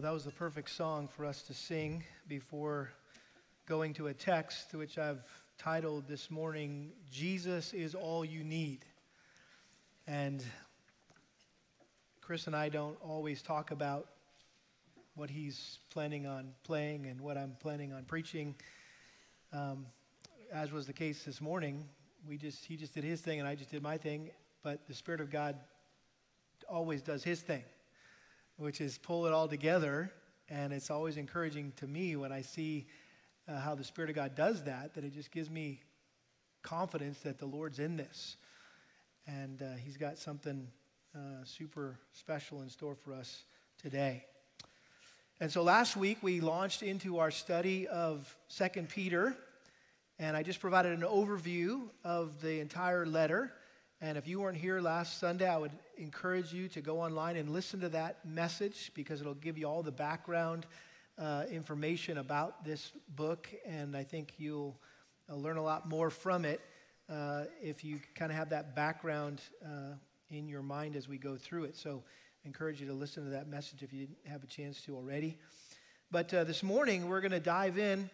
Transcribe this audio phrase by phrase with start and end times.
[0.00, 2.90] Well, that was the perfect song for us to sing before
[3.66, 5.22] going to a text which I've
[5.58, 8.86] titled this morning, Jesus is All You Need.
[10.06, 10.42] And
[12.22, 14.06] Chris and I don't always talk about
[15.16, 18.54] what he's planning on playing and what I'm planning on preaching.
[19.52, 19.84] Um,
[20.50, 21.84] as was the case this morning,
[22.26, 24.30] we just he just did his thing and I just did my thing.
[24.62, 25.56] But the Spirit of God
[26.70, 27.64] always does his thing
[28.60, 30.12] which is pull it all together.
[30.50, 32.86] And it's always encouraging to me when I see
[33.48, 35.80] uh, how the Spirit of God does that, that it just gives me
[36.62, 38.36] confidence that the Lord's in this.
[39.26, 40.66] And uh, He's got something
[41.14, 43.44] uh, super special in store for us
[43.80, 44.24] today.
[45.40, 49.34] And so last week we launched into our study of Second Peter,
[50.18, 53.54] and I just provided an overview of the entire letter.
[54.02, 57.50] And if you weren't here last Sunday, I would encourage you to go online and
[57.50, 60.64] listen to that message because it'll give you all the background
[61.18, 63.46] uh, information about this book.
[63.66, 64.74] And I think you'll
[65.28, 66.62] uh, learn a lot more from it
[67.10, 69.96] uh, if you kind of have that background uh,
[70.30, 71.76] in your mind as we go through it.
[71.76, 72.02] So
[72.42, 74.96] I encourage you to listen to that message if you didn't have a chance to
[74.96, 75.36] already.
[76.10, 78.08] But uh, this morning, we're going to dive in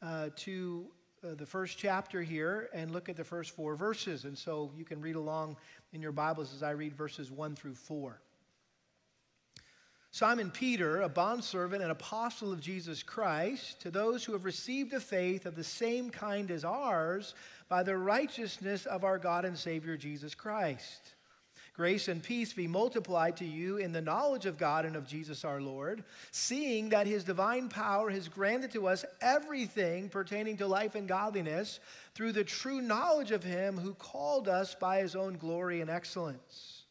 [0.00, 0.86] uh, to
[1.24, 4.24] uh, the first chapter here and look at the first four verses.
[4.24, 5.56] And so you can read along
[5.92, 8.20] in your Bibles as I read verses 1 through 4.
[10.10, 15.00] Simon Peter, a bondservant and apostle of Jesus Christ, to those who have received a
[15.00, 17.34] faith of the same kind as ours
[17.68, 21.14] by the righteousness of our God and Savior Jesus Christ.
[21.74, 25.44] Grace and peace be multiplied to you in the knowledge of God and of Jesus
[25.44, 30.94] our Lord, seeing that his divine power has granted to us everything pertaining to life
[30.94, 31.80] and godliness
[32.14, 36.84] through the true knowledge of him who called us by his own glory and excellence.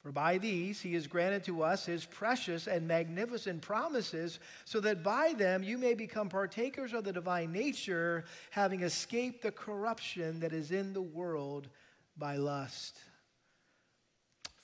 [0.00, 5.02] For by these he has granted to us his precious and magnificent promises, so that
[5.02, 10.54] by them you may become partakers of the divine nature, having escaped the corruption that
[10.54, 11.68] is in the world
[12.16, 12.98] by lust.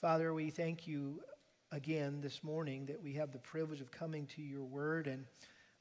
[0.03, 1.21] Father, we thank you
[1.71, 5.07] again this morning that we have the privilege of coming to your word.
[5.07, 5.23] And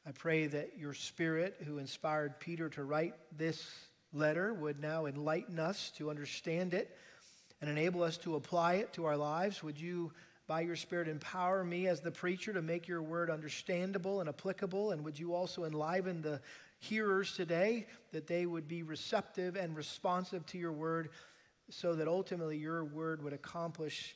[0.06, 3.69] I pray that your spirit, who inspired Peter to write this
[4.12, 6.97] letter, would now enlighten us to understand it
[7.60, 9.60] and enable us to apply it to our lives.
[9.65, 10.12] Would you,
[10.47, 14.93] by your spirit, empower me as the preacher to make your word understandable and applicable?
[14.93, 16.41] And would you also enliven the
[16.78, 21.09] hearers today that they would be receptive and responsive to your word?
[21.72, 24.15] So that ultimately your word would accomplish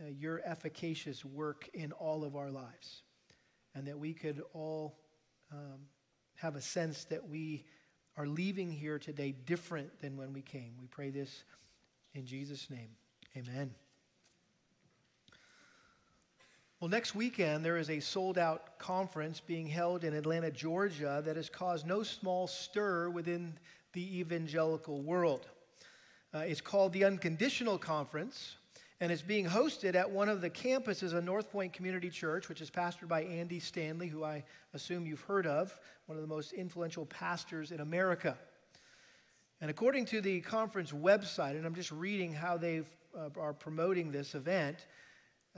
[0.00, 3.02] uh, your efficacious work in all of our lives.
[3.74, 4.98] And that we could all
[5.52, 5.86] um,
[6.34, 7.64] have a sense that we
[8.16, 10.72] are leaving here today different than when we came.
[10.80, 11.44] We pray this
[12.14, 12.88] in Jesus' name.
[13.36, 13.72] Amen.
[16.80, 21.36] Well, next weekend, there is a sold out conference being held in Atlanta, Georgia, that
[21.36, 23.54] has caused no small stir within
[23.92, 25.46] the evangelical world.
[26.34, 28.56] Uh, it's called the Unconditional Conference,
[29.00, 32.60] and it's being hosted at one of the campuses of North Point Community Church, which
[32.60, 34.44] is pastored by Andy Stanley, who I
[34.74, 38.36] assume you've heard of, one of the most influential pastors in America.
[39.60, 42.82] And according to the conference website, and I'm just reading how they
[43.16, 44.86] uh, are promoting this event,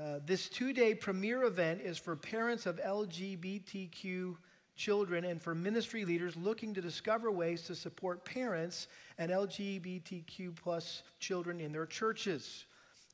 [0.01, 4.37] uh, this two day premier event is for parents of LGBTQ
[4.79, 8.87] children and for ministry leaders looking to discover ways to support parents
[9.19, 12.65] and LGBTQ plus children in their churches.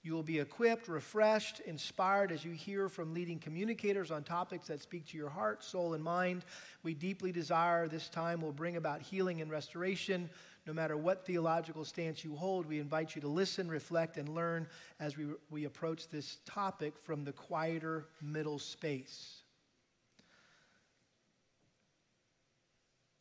[0.04, 4.82] You will be equipped, refreshed, inspired as you hear from leading communicators on topics that
[4.82, 6.44] speak to your heart, soul, and mind.
[6.82, 10.28] We deeply desire this time will bring about healing and restoration.
[10.66, 14.66] No matter what theological stance you hold, we invite you to listen, reflect, and learn
[15.00, 19.44] as we, we approach this topic from the quieter middle space.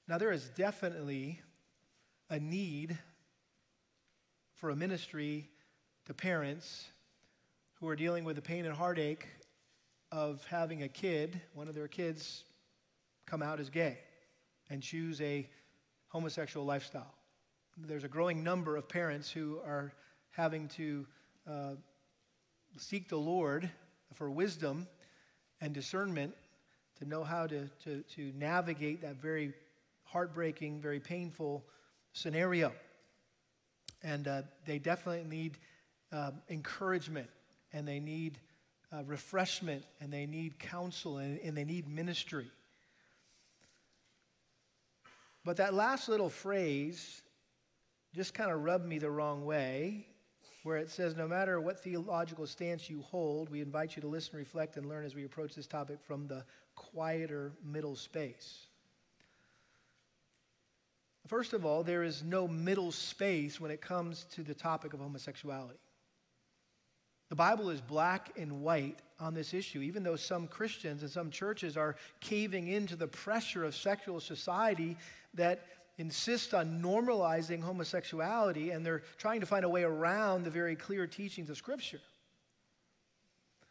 [0.06, 1.40] Now, there is definitely
[2.30, 2.98] a need
[4.56, 5.50] for a ministry
[6.06, 6.90] to parents
[7.76, 9.28] who are dealing with the pain and heartache
[10.12, 12.44] of having a kid, one of their kids,
[13.26, 13.98] come out as gay
[14.70, 15.50] and choose a
[16.10, 17.14] homosexual lifestyle.
[17.78, 19.94] There's a growing number of parents who are
[20.32, 21.08] having to
[21.50, 21.72] uh,
[22.78, 23.70] seek the Lord
[24.14, 24.86] for wisdom
[25.62, 26.36] and discernment
[27.00, 29.54] to know how to, to, to navigate that very
[30.14, 31.66] heartbreaking, very painful
[32.14, 32.72] scenario.
[34.04, 35.58] And uh, they definitely need
[36.12, 37.28] uh, encouragement
[37.74, 38.38] and they need
[38.94, 42.48] uh, refreshment and they need counsel and, and they need ministry.
[45.44, 47.22] But that last little phrase
[48.14, 50.06] just kind of rubbed me the wrong way
[50.62, 54.38] where it says, No matter what theological stance you hold, we invite you to listen,
[54.38, 56.46] reflect, and learn as we approach this topic from the
[56.76, 58.68] quieter middle space.
[61.28, 65.00] First of all, there is no middle space when it comes to the topic of
[65.00, 65.80] homosexuality.
[67.30, 71.32] The Bible is black and white on this issue, even though some Christians and some
[71.32, 74.98] churches are caving into the pressure of secular society
[75.34, 75.66] that
[75.98, 81.08] insists on normalizing homosexuality and they're trying to find a way around the very clear
[81.08, 82.02] teachings of Scripture.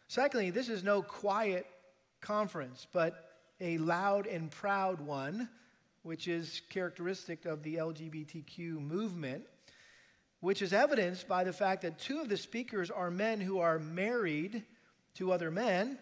[0.09, 1.67] Secondly, this is no quiet
[2.21, 5.49] conference, but a loud and proud one,
[6.03, 9.45] which is characteristic of the LGBTQ movement,
[10.41, 13.79] which is evidenced by the fact that two of the speakers are men who are
[13.79, 14.65] married
[15.15, 15.99] to other men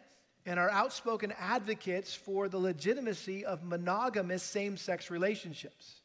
[0.47, 6.01] and are outspoken advocates for the legitimacy of monogamous same sex relationships.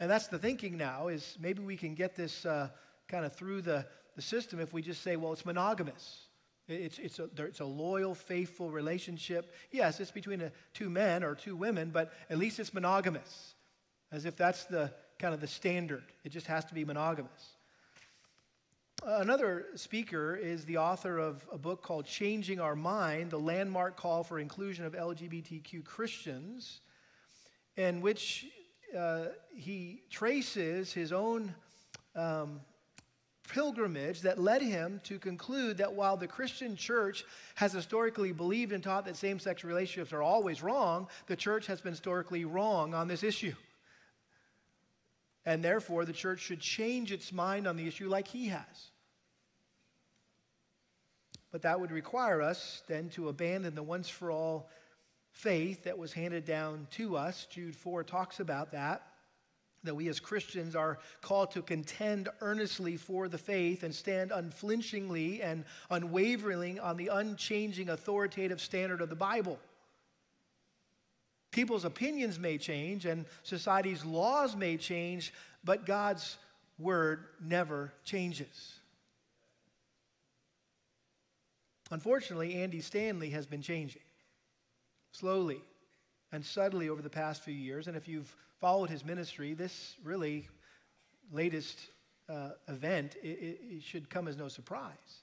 [0.00, 2.68] And that's the thinking now is maybe we can get this uh,
[3.08, 6.27] kind of through the, the system if we just say, well, it's monogamous.
[6.68, 9.54] It's, it's, a, it's a loyal, faithful relationship.
[9.70, 13.54] Yes, it's between a, two men or two women, but at least it's monogamous,
[14.12, 16.04] as if that's the kind of the standard.
[16.24, 17.54] It just has to be monogamous.
[19.04, 24.24] Another speaker is the author of a book called Changing Our Mind, the landmark call
[24.24, 26.80] for inclusion of LGBTQ Christians,
[27.76, 28.46] in which
[28.96, 31.54] uh, he traces his own
[32.14, 32.60] um,
[33.48, 37.24] pilgrimage that led him to conclude that while the Christian church
[37.54, 41.80] has historically believed and taught that same sex relationships are always wrong, the church has
[41.80, 43.54] been historically wrong on this issue.
[45.44, 48.90] And therefore, the church should change its mind on the issue like he has.
[51.50, 54.68] But that would require us then to abandon the once for all
[55.30, 57.46] faith that was handed down to us.
[57.50, 59.02] Jude 4 talks about that.
[59.84, 65.40] That we as Christians are called to contend earnestly for the faith and stand unflinchingly
[65.40, 69.58] and unwaveringly on the unchanging authoritative standard of the Bible.
[71.52, 75.32] People's opinions may change and society's laws may change,
[75.64, 76.38] but God's
[76.78, 78.74] word never changes.
[81.90, 84.02] Unfortunately, Andy Stanley has been changing
[85.12, 85.60] slowly
[86.32, 87.86] and subtly over the past few years.
[87.86, 90.48] And if you've followed his ministry, this really
[91.32, 91.78] latest
[92.28, 95.22] uh, event, it, it should come as no surprise.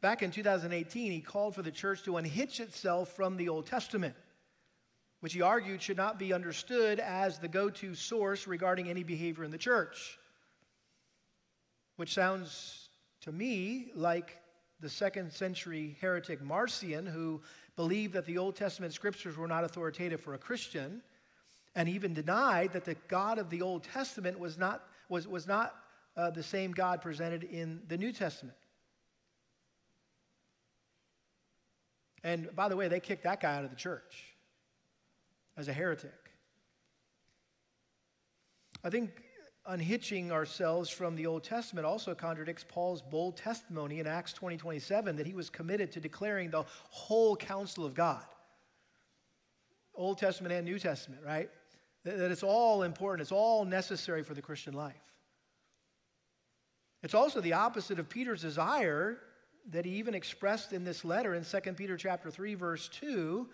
[0.00, 4.14] Back in 2018, he called for the church to unhitch itself from the Old Testament,
[5.20, 9.44] which he argued should not be understood as the go to source regarding any behavior
[9.44, 10.18] in the church.
[11.96, 12.88] Which sounds
[13.22, 14.40] to me like
[14.80, 17.42] the second century heretic Marcion, who
[17.76, 21.02] believed that the Old Testament scriptures were not authoritative for a Christian,
[21.74, 25.74] and even denied that the God of the Old Testament was not, was, was not
[26.16, 28.56] uh, the same God presented in the New Testament.
[32.22, 34.34] And by the way, they kicked that guy out of the church
[35.56, 36.12] as a heretic.
[38.84, 39.10] I think
[39.66, 45.16] unhitching ourselves from the Old Testament also contradicts Paul's bold testimony in Acts 20 27
[45.16, 48.24] that he was committed to declaring the whole counsel of God.
[49.94, 51.50] Old Testament and New Testament, right?
[52.04, 54.94] That it's all important, it's all necessary for the Christian life.
[57.02, 59.18] It's also the opposite of Peter's desire
[59.70, 63.48] that he even expressed in this letter in 2 Peter chapter 3 verse 2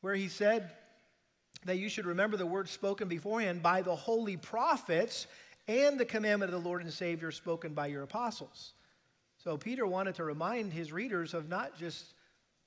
[0.00, 0.70] where he said
[1.64, 5.26] that you should remember the words spoken beforehand by the holy prophets
[5.66, 8.72] and the commandment of the Lord and Savior spoken by your apostles.
[9.42, 12.14] So Peter wanted to remind his readers of not just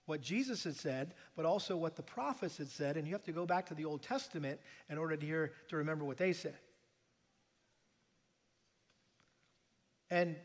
[0.05, 2.97] what Jesus had said, but also what the prophets had said.
[2.97, 5.77] And you have to go back to the Old Testament in order to hear to
[5.77, 6.57] remember what they said.
[10.09, 10.35] And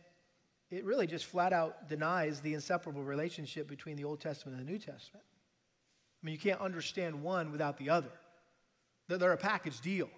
[0.70, 4.72] it really just flat out denies the inseparable relationship between the Old Testament and the
[4.72, 5.24] New Testament.
[6.22, 8.10] I mean, you can't understand one without the other.
[9.08, 10.10] They're a package deal.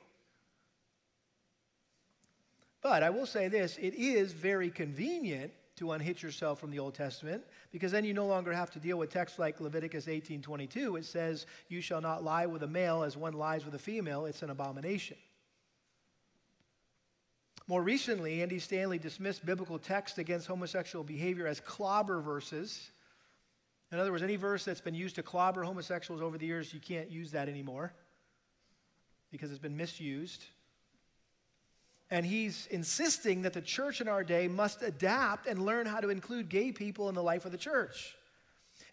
[2.80, 6.94] But I will say this it is very convenient to unhitch yourself from the Old
[6.94, 11.04] Testament because then you no longer have to deal with texts like Leviticus 18:22 it
[11.04, 14.42] says you shall not lie with a male as one lies with a female it's
[14.42, 15.16] an abomination.
[17.66, 22.90] More recently, Andy Stanley dismissed biblical text against homosexual behavior as clobber verses.
[23.92, 26.80] In other words, any verse that's been used to clobber homosexuals over the years, you
[26.80, 27.92] can't use that anymore
[29.30, 30.44] because it's been misused.
[32.10, 36.08] And he's insisting that the church in our day must adapt and learn how to
[36.08, 38.16] include gay people in the life of the church.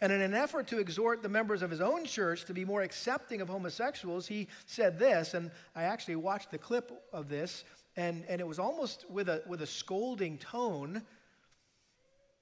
[0.01, 2.81] And in an effort to exhort the members of his own church to be more
[2.81, 7.63] accepting of homosexuals, he said this, and I actually watched the clip of this
[7.97, 11.01] And, and it was almost with a, with a scolding tone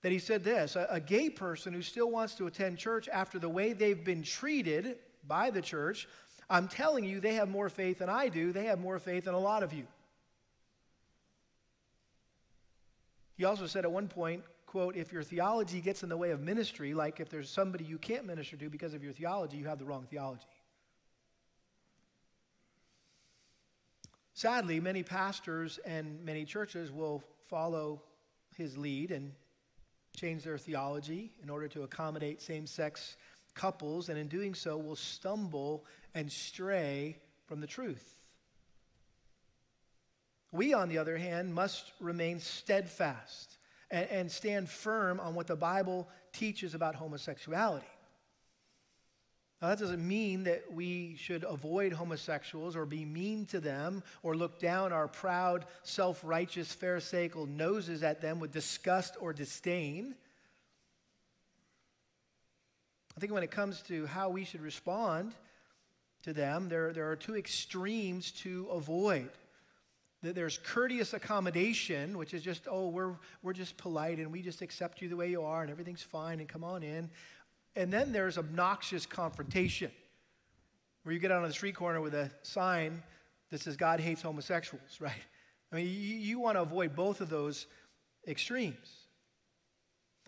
[0.01, 3.39] that he said this a, a gay person who still wants to attend church after
[3.39, 6.07] the way they've been treated by the church,
[6.49, 8.51] I'm telling you, they have more faith than I do.
[8.51, 9.87] They have more faith than a lot of you.
[13.37, 16.41] He also said at one point, quote, if your theology gets in the way of
[16.41, 19.79] ministry, like if there's somebody you can't minister to because of your theology, you have
[19.79, 20.45] the wrong theology.
[24.33, 28.01] Sadly, many pastors and many churches will follow
[28.55, 29.31] his lead and
[30.15, 33.17] change their theology in order to accommodate same sex
[33.53, 38.17] couples, and in doing so, will stumble and stray from the truth.
[40.51, 43.57] We, on the other hand, must remain steadfast
[43.89, 47.87] and, and stand firm on what the Bible teaches about homosexuality.
[49.63, 54.35] Now, that doesn't mean that we should avoid homosexuals or be mean to them or
[54.35, 60.15] look down our proud, self righteous, Pharisaical noses at them with disgust or disdain.
[63.15, 65.33] I think when it comes to how we should respond
[66.23, 69.29] to them, there, there are two extremes to avoid.
[70.21, 75.01] There's courteous accommodation, which is just, oh, we're, we're just polite and we just accept
[75.01, 77.09] you the way you are and everything's fine and come on in.
[77.75, 79.91] And then there's obnoxious confrontation,
[81.03, 83.03] where you get out on the street corner with a sign
[83.49, 85.11] that says God hates homosexuals, right?
[85.73, 87.67] I mean, you, you want to avoid both of those
[88.25, 89.02] extremes.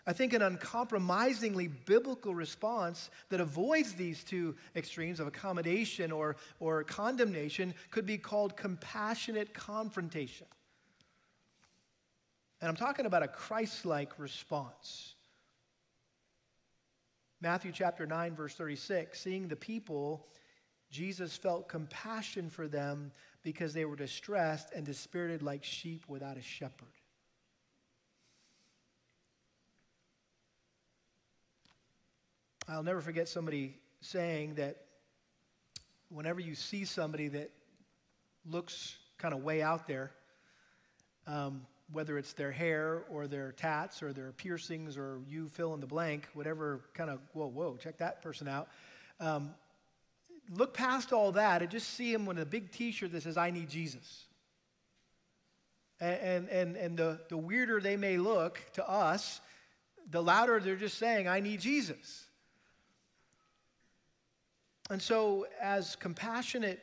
[0.08, 6.84] I think an uncompromisingly biblical response that avoids these two extremes of accommodation or, or
[6.84, 10.46] condemnation could be called compassionate confrontation.
[12.62, 15.16] And I'm talking about a Christ like response.
[17.42, 20.28] Matthew chapter 9, verse 36 seeing the people,
[20.92, 23.12] Jesus felt compassion for them
[23.44, 26.94] because they were distressed and dispirited like sheep without a shepherd.
[32.68, 34.78] I'll never forget somebody saying that
[36.10, 37.52] whenever you see somebody that
[38.50, 40.12] looks kind of way out there,
[41.28, 45.80] um, whether it's their hair or their tats or their piercings or you fill in
[45.80, 48.68] the blank, whatever kind of, whoa, whoa, check that person out.
[49.20, 49.54] Um,
[50.52, 53.38] look past all that and just see him with a big t shirt that says,
[53.38, 54.26] I need Jesus.
[56.00, 59.40] And, and, and the, the weirder they may look to us,
[60.10, 62.25] the louder they're just saying, I need Jesus.
[64.90, 66.80] And so, as compassionate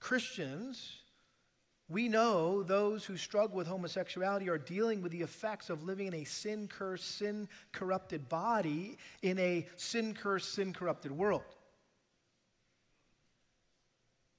[0.00, 1.00] Christians,
[1.88, 6.14] we know those who struggle with homosexuality are dealing with the effects of living in
[6.14, 11.42] a sin cursed, sin corrupted body in a sin cursed, sin corrupted world.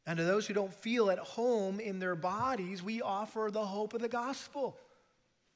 [0.06, 3.94] And to those who don't feel at home in their bodies, we offer the hope
[3.94, 4.78] of the gospel.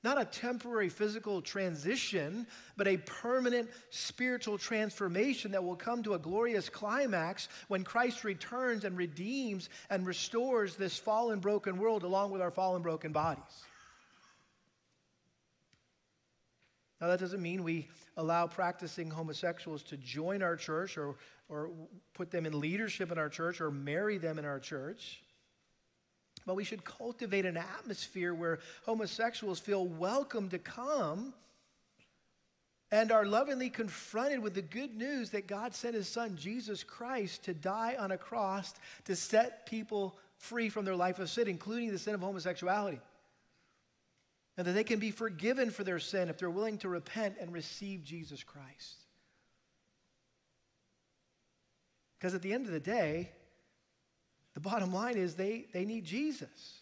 [0.06, 2.46] Not a temporary physical transition,
[2.78, 8.86] but a permanent spiritual transformation that will come to a glorious climax when Christ returns
[8.86, 13.42] and redeems and restores this fallen, broken world along with our fallen, broken bodies.
[17.02, 21.16] Now, that doesn't mean we allow practicing homosexuals to join our church or,
[21.50, 21.72] or
[22.14, 25.24] put them in leadership in our church or marry them in our church.
[26.46, 31.34] But we should cultivate an atmosphere where homosexuals feel welcome to come
[32.92, 37.44] and are lovingly confronted with the good news that God sent his son, Jesus Christ,
[37.46, 38.74] to die on a cross
[39.06, 43.00] to set people free from their life of sin, including the sin of homosexuality.
[44.58, 47.52] And that they can be forgiven for their sin if they're willing to repent and
[47.52, 48.96] receive Jesus Christ.
[52.18, 53.32] Because at the end of the day,
[54.56, 56.80] the bottom line is they, they need Jesus.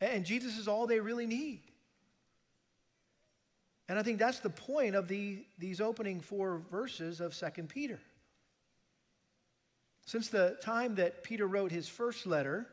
[0.00, 1.62] And Jesus is all they really need.
[3.88, 8.00] And I think that's the point of the, these opening four verses of 2 Peter.
[10.04, 12.66] Since the time that Peter wrote his first letter,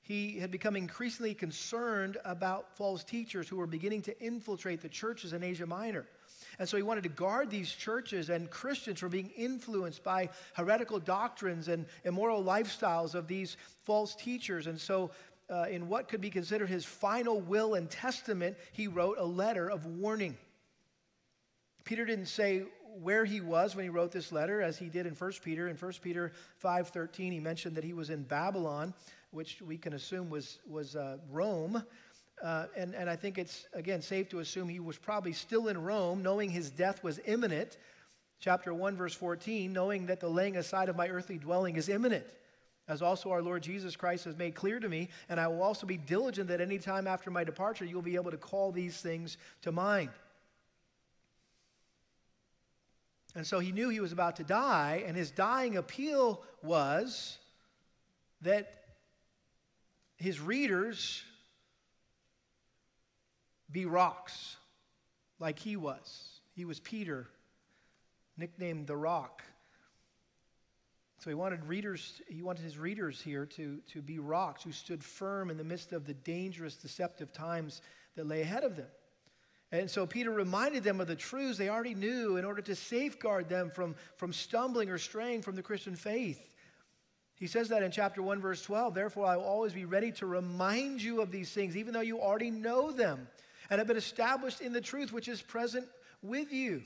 [0.00, 5.34] he had become increasingly concerned about false teachers who were beginning to infiltrate the churches
[5.34, 6.06] in Asia Minor.
[6.58, 10.98] And so he wanted to guard these churches and Christians from being influenced by heretical
[10.98, 14.66] doctrines and immoral lifestyles of these false teachers.
[14.66, 15.10] And so,
[15.48, 19.68] uh, in what could be considered his final will and testament, he wrote a letter
[19.70, 20.36] of warning.
[21.84, 22.64] Peter didn't say
[23.02, 25.68] where he was when he wrote this letter, as he did in 1 Peter.
[25.68, 26.32] In 1 Peter
[26.62, 28.94] 5.13, he mentioned that he was in Babylon,
[29.30, 31.82] which we can assume was, was uh, Rome.
[32.42, 35.82] Uh, and, and I think it's, again, safe to assume he was probably still in
[35.82, 37.78] Rome, knowing his death was imminent.
[38.40, 42.26] Chapter 1, verse 14, knowing that the laying aside of my earthly dwelling is imminent.
[42.88, 45.86] as also our Lord Jesus Christ has made clear to me, and I will also
[45.86, 49.00] be diligent that any time after my departure you will be able to call these
[49.00, 50.10] things to mind.
[53.34, 57.38] And so he knew he was about to die, and his dying appeal was
[58.42, 58.72] that
[60.16, 61.22] his readers
[63.70, 64.56] be rocks
[65.38, 66.40] like he was.
[66.54, 67.28] He was Peter,
[68.36, 69.42] nicknamed the rock.
[71.18, 75.02] So he wanted readers, he wanted his readers here to, to be rocks who stood
[75.02, 77.80] firm in the midst of the dangerous, deceptive times
[78.16, 78.86] that lay ahead of them.
[79.72, 83.48] And so Peter reminded them of the truths they already knew in order to safeguard
[83.48, 86.54] them from, from stumbling or straying from the Christian faith.
[87.34, 88.94] He says that in chapter 1, verse 12.
[88.94, 92.20] Therefore, I will always be ready to remind you of these things, even though you
[92.20, 93.26] already know them
[93.70, 95.86] and have been established in the truth which is present
[96.22, 96.82] with you.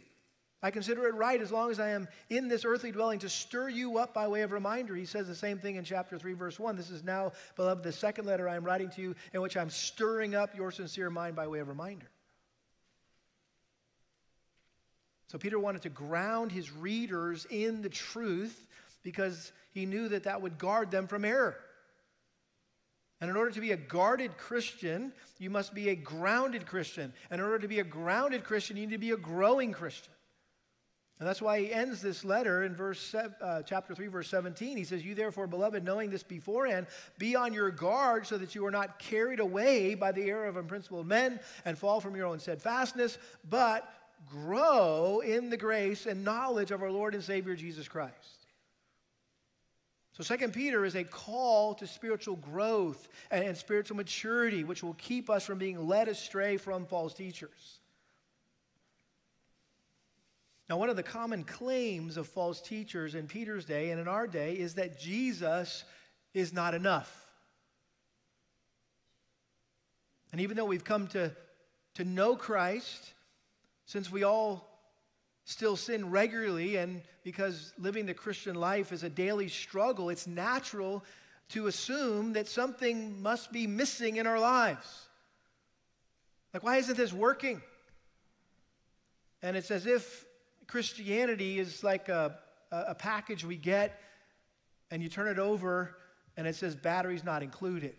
[0.63, 3.71] I consider it right as long as I am in this earthly dwelling to stir
[3.71, 4.95] you up by way of reminder.
[4.95, 6.77] He says the same thing in chapter 3, verse 1.
[6.77, 9.71] This is now, beloved, the second letter I am writing to you, in which I'm
[9.71, 12.11] stirring up your sincere mind by way of reminder.
[15.29, 18.67] So Peter wanted to ground his readers in the truth
[19.03, 21.57] because he knew that that would guard them from error.
[23.21, 27.13] And in order to be a guarded Christian, you must be a grounded Christian.
[27.31, 30.13] And in order to be a grounded Christian, you need to be a growing Christian.
[31.19, 34.75] And that's why he ends this letter in verse uh, chapter 3 verse 17.
[34.79, 36.87] He says, "You therefore, beloved, knowing this beforehand,
[37.19, 40.57] be on your guard so that you are not carried away by the error of
[40.57, 43.19] unprincipled men and fall from your own steadfastness,
[43.51, 43.93] but
[44.31, 48.40] grow in the grace and knowledge of our Lord and Savior Jesus Christ."
[50.21, 54.93] So Second Peter is a call to spiritual growth and, and spiritual maturity, which will
[54.93, 57.79] keep us from being led astray from false teachers.
[60.69, 64.27] Now, one of the common claims of false teachers in Peter's day and in our
[64.27, 65.85] day is that Jesus
[66.35, 67.27] is not enough.
[70.33, 71.35] And even though we've come to,
[71.95, 73.15] to know Christ,
[73.87, 74.70] since we all
[75.45, 81.05] still sin regularly, and because living the Christian life is a daily struggle, it's natural
[81.51, 85.09] to assume that something must be missing in our lives.
[86.55, 87.61] Like, why isn't this working?
[89.43, 90.25] And it's as if
[90.67, 92.39] Christianity is like a,
[92.71, 94.01] a package we get,
[94.91, 95.97] and you turn it over,
[96.37, 97.95] and it says batteries not included.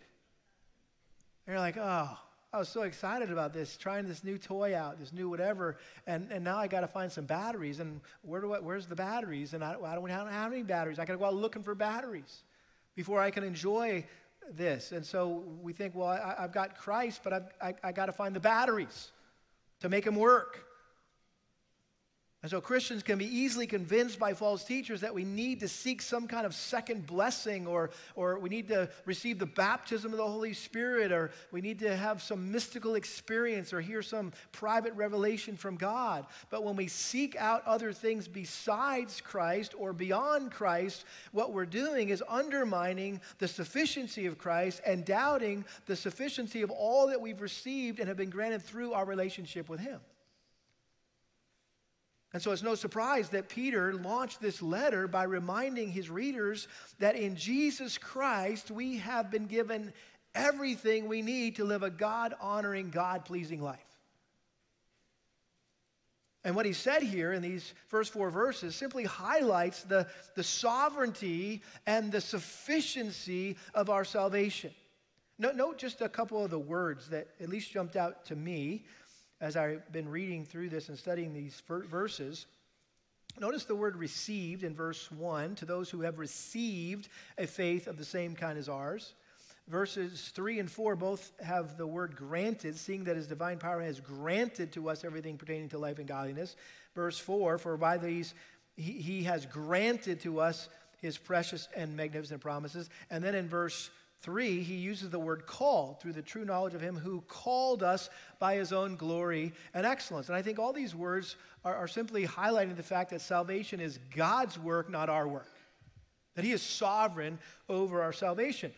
[1.45, 2.17] And you're like, oh,
[2.53, 6.29] I was so excited about this, trying this new toy out, this new whatever, and,
[6.31, 7.79] and now I got to find some batteries.
[7.79, 9.53] And where do I, where's the batteries?
[9.53, 10.99] And I, I don't have any batteries.
[10.99, 12.43] I got to go out looking for batteries
[12.93, 14.05] before I can enjoy
[14.53, 14.91] this.
[14.91, 18.11] And so we think, well, I, have got Christ, but I've, I, I got to
[18.11, 19.11] find the batteries
[19.79, 20.65] to make him work.
[22.43, 26.01] And so Christians can be easily convinced by false teachers that we need to seek
[26.01, 30.27] some kind of second blessing or, or we need to receive the baptism of the
[30.27, 35.55] Holy Spirit or we need to have some mystical experience or hear some private revelation
[35.55, 36.25] from God.
[36.49, 42.09] But when we seek out other things besides Christ or beyond Christ, what we're doing
[42.09, 47.99] is undermining the sufficiency of Christ and doubting the sufficiency of all that we've received
[47.99, 49.99] and have been granted through our relationship with Him.
[52.33, 56.67] And so it's no surprise that Peter launched this letter by reminding his readers
[56.99, 59.91] that in Jesus Christ we have been given
[60.33, 63.79] everything we need to live a God honoring, God pleasing life.
[66.43, 71.61] And what he said here in these first four verses simply highlights the, the sovereignty
[71.85, 74.71] and the sufficiency of our salvation.
[75.37, 78.85] Note, note just a couple of the words that at least jumped out to me
[79.41, 82.45] as I've been reading through this and studying these verses.
[83.39, 87.97] Notice the word received in verse 1 to those who have received a faith of
[87.97, 89.13] the same kind as ours.
[89.67, 93.99] Verses 3 and 4 both have the word granted, seeing that his divine power has
[93.99, 96.55] granted to us everything pertaining to life and godliness.
[96.93, 98.33] Verse 4 For by these
[98.75, 100.69] he, he has granted to us
[101.01, 102.89] his precious and magnificent promises.
[103.09, 103.89] And then in verse
[104.21, 108.09] 3, he uses the word call through the true knowledge of him who called us
[108.39, 110.27] by his own glory and excellence.
[110.27, 113.99] And I think all these words are, are simply highlighting the fact that salvation is
[114.15, 115.51] God's work, not our work.
[116.35, 118.71] That he is sovereign over our salvation.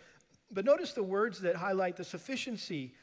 [0.52, 2.94] But notice the words that highlight the sufficiency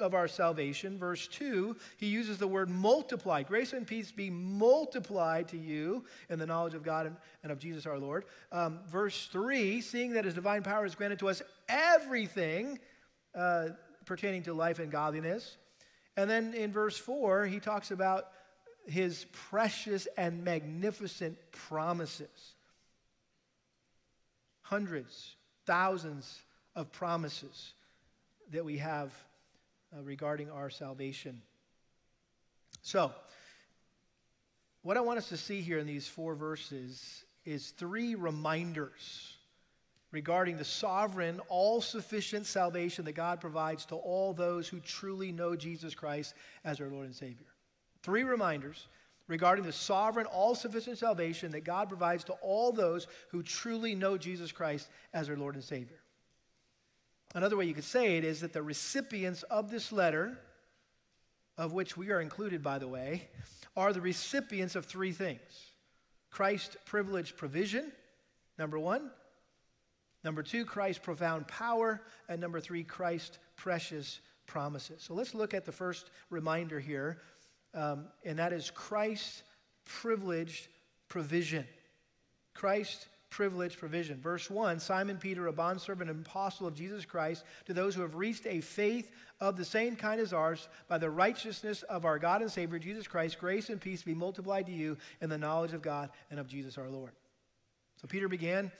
[0.00, 0.98] of our salvation.
[0.98, 3.42] Verse 2, he uses the word multiply.
[3.42, 7.58] Grace and peace be multiplied to you in the knowledge of God and, and of
[7.58, 8.24] Jesus our Lord.
[8.52, 12.78] Um, verse 3, seeing that his divine power has granted to us everything
[13.34, 13.68] uh,
[14.04, 15.56] pertaining to life and godliness.
[16.16, 18.28] And then in verse 4, he talks about
[18.86, 22.54] his precious and magnificent promises.
[24.62, 25.36] Hundreds,
[25.66, 26.40] thousands
[26.74, 27.72] of promises
[28.52, 29.12] that we have
[29.96, 31.40] uh, regarding our salvation.
[32.82, 33.12] So,
[34.82, 39.36] what I want us to see here in these four verses is three reminders
[40.12, 45.54] regarding the sovereign, all sufficient salvation that God provides to all those who truly know
[45.54, 47.46] Jesus Christ as our Lord and Savior.
[48.02, 48.88] Three reminders
[49.28, 54.18] regarding the sovereign, all sufficient salvation that God provides to all those who truly know
[54.18, 55.99] Jesus Christ as their Lord and Savior.
[57.34, 60.36] Another way you could say it is that the recipients of this letter,
[61.56, 63.28] of which we are included, by the way,
[63.76, 65.72] are the recipients of three things
[66.30, 67.92] Christ privileged provision,
[68.58, 69.10] number one.
[70.22, 72.02] Number two, Christ's profound power.
[72.28, 75.02] And number three, Christ's precious promises.
[75.02, 77.22] So let's look at the first reminder here,
[77.72, 79.42] um, and that is Christ's
[79.84, 80.68] privileged
[81.08, 81.66] provision.
[82.54, 84.20] Christ privilege provision.
[84.20, 88.16] Verse 1 Simon Peter, a bondservant and apostle of Jesus Christ, to those who have
[88.16, 92.42] reached a faith of the same kind as ours, by the righteousness of our God
[92.42, 95.80] and Savior Jesus Christ, grace and peace be multiplied to you in the knowledge of
[95.80, 97.12] God and of Jesus our Lord.
[98.00, 98.70] So Peter began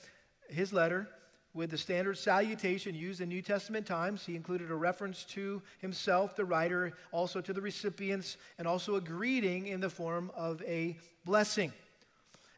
[0.48, 1.08] his letter
[1.52, 4.24] with the standard salutation used in New Testament times.
[4.24, 9.00] He included a reference to himself, the writer, also to the recipients, and also a
[9.00, 11.72] greeting in the form of a blessing.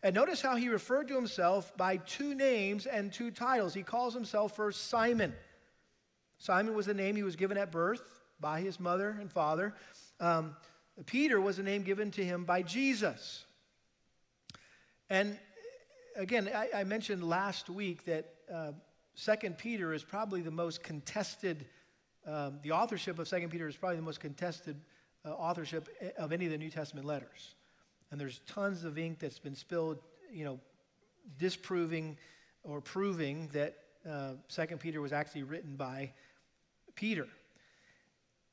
[0.03, 3.73] And notice how he referred to himself by two names and two titles.
[3.73, 5.33] He calls himself first Simon.
[6.39, 8.03] Simon was the name he was given at birth
[8.41, 9.75] by his mother and father.
[10.19, 10.57] Um,
[11.07, 13.45] Peter was the name given to him by Jesus.
[15.09, 15.39] And
[16.17, 18.73] again, I, I mentioned last week that uh,
[19.15, 21.65] Second Peter is probably the most contested.
[22.27, 24.81] Um, the authorship of Second Peter is probably the most contested
[25.25, 25.89] uh, authorship
[26.19, 27.55] of any of the New Testament letters
[28.13, 29.99] and there's tons of ink that's been spilled,
[30.31, 30.61] you know,
[31.39, 32.19] disproving
[32.63, 33.75] or proving that
[34.09, 36.13] uh, Second Peter was actually written by
[36.95, 37.27] Peter.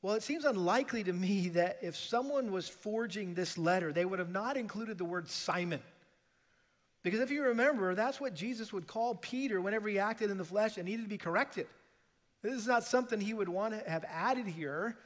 [0.00, 4.18] Well, it seems unlikely to me that if someone was forging this letter, they would
[4.18, 5.82] have not included the word Simon.
[7.02, 10.44] Because if you remember, that's what Jesus would call Peter whenever he acted in the
[10.44, 11.66] flesh and needed to be corrected.
[12.42, 14.96] This is not something he would want to have added here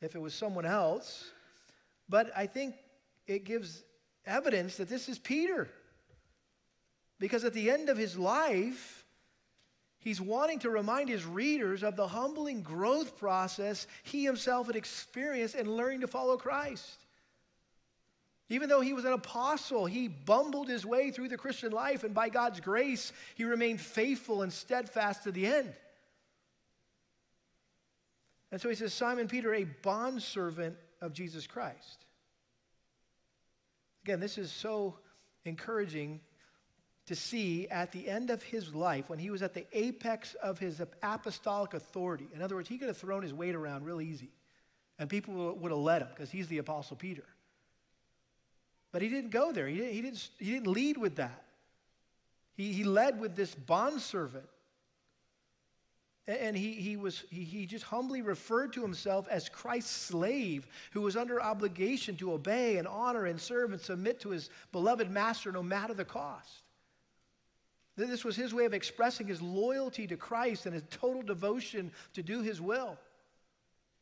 [0.00, 1.32] if it was someone else.
[2.08, 2.76] But I think
[3.26, 3.82] it gives
[4.26, 5.68] evidence that this is Peter.
[7.18, 9.04] Because at the end of his life,
[9.98, 15.54] he's wanting to remind his readers of the humbling growth process he himself had experienced
[15.54, 17.04] in learning to follow Christ.
[18.50, 22.14] Even though he was an apostle, he bumbled his way through the Christian life, and
[22.14, 25.72] by God's grace, he remained faithful and steadfast to the end.
[28.52, 32.03] And so he says, Simon Peter, a bondservant of Jesus Christ.
[34.04, 34.98] Again, this is so
[35.46, 36.20] encouraging
[37.06, 40.58] to see at the end of his life, when he was at the apex of
[40.58, 42.26] his apostolic authority.
[42.34, 44.30] In other words, he could have thrown his weight around real easy,
[44.98, 47.24] and people would have let him because he's the Apostle Peter.
[48.92, 49.66] But he didn't go there.
[49.66, 51.44] He didn't, he didn't, he didn't lead with that.
[52.54, 54.46] He, he led with this bondservant
[56.26, 61.02] and he, he, was, he, he just humbly referred to himself as Christ's slave who
[61.02, 65.52] was under obligation to obey and honor and serve and submit to his beloved master
[65.52, 66.62] no matter the cost.
[67.96, 72.22] This was his way of expressing his loyalty to Christ and his total devotion to
[72.22, 72.98] do his will.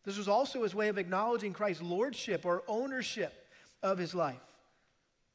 [0.05, 3.49] This was also his way of acknowledging Christ's lordship or ownership
[3.83, 4.41] of his life.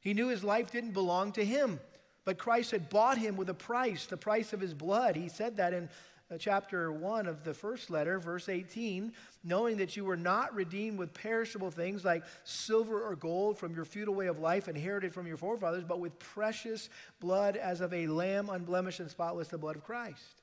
[0.00, 1.78] He knew his life didn't belong to him,
[2.24, 5.16] but Christ had bought him with a price, the price of his blood.
[5.16, 5.88] He said that in
[6.30, 9.12] Uh, chapter 1 of the first letter, verse 18,
[9.44, 13.86] knowing that you were not redeemed with perishable things like silver or gold from your
[13.86, 18.06] futile way of life inherited from your forefathers, but with precious blood as of a
[18.08, 20.42] lamb unblemished and spotless, the blood of Christ.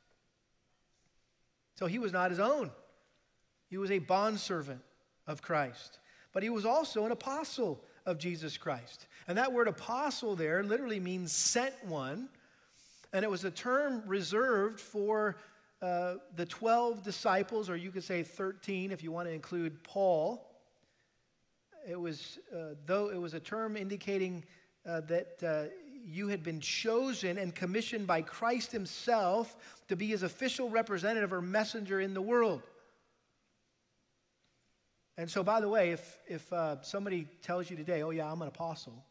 [1.75, 2.71] So he was not his own.
[3.69, 4.81] He was a bondservant
[5.27, 5.99] of Christ.
[6.33, 9.07] But he was also an apostle of Jesus Christ.
[9.27, 12.29] And that word apostle there literally means sent one.
[13.13, 15.37] And it was a term reserved for
[15.81, 20.51] uh, the 12 disciples, or you could say 13 if you want to include Paul.
[21.87, 24.43] It was, uh, though it was a term indicating
[24.87, 25.65] uh, that uh,
[26.05, 29.55] you had been chosen and commissioned by Christ Himself
[29.87, 32.63] to be His official representative or messenger in the world.
[35.17, 38.41] And so, by the way, if, if uh, somebody tells you today, oh, yeah, I'm
[38.41, 39.05] an apostle,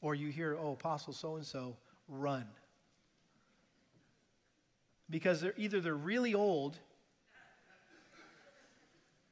[0.00, 1.76] or you hear, oh, apostle so and so,
[2.08, 2.44] run
[5.10, 6.78] because they're either they're really old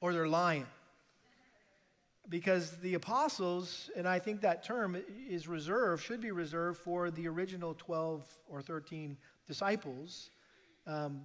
[0.01, 0.67] or they're lying.
[2.29, 7.27] Because the apostles, and I think that term is reserved, should be reserved for the
[7.27, 10.31] original 12 or 13 disciples.
[10.87, 11.23] um,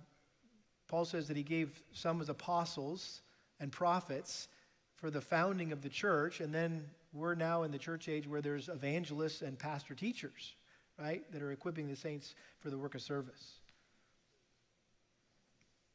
[0.87, 3.21] Paul says that he gave some as apostles
[3.59, 4.47] and prophets
[4.95, 8.41] for the founding of the church, and then we're now in the church age where
[8.41, 10.55] there's evangelists and pastor teachers,
[10.99, 13.59] right, that are equipping the saints for the work of service.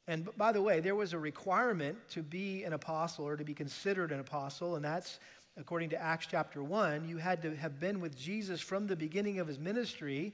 [0.09, 3.53] And by the way, there was a requirement to be an apostle or to be
[3.53, 5.21] considered an apostle, and that's
[5.59, 7.07] according to Acts chapter 1.
[7.07, 10.33] You had to have been with Jesus from the beginning of his ministry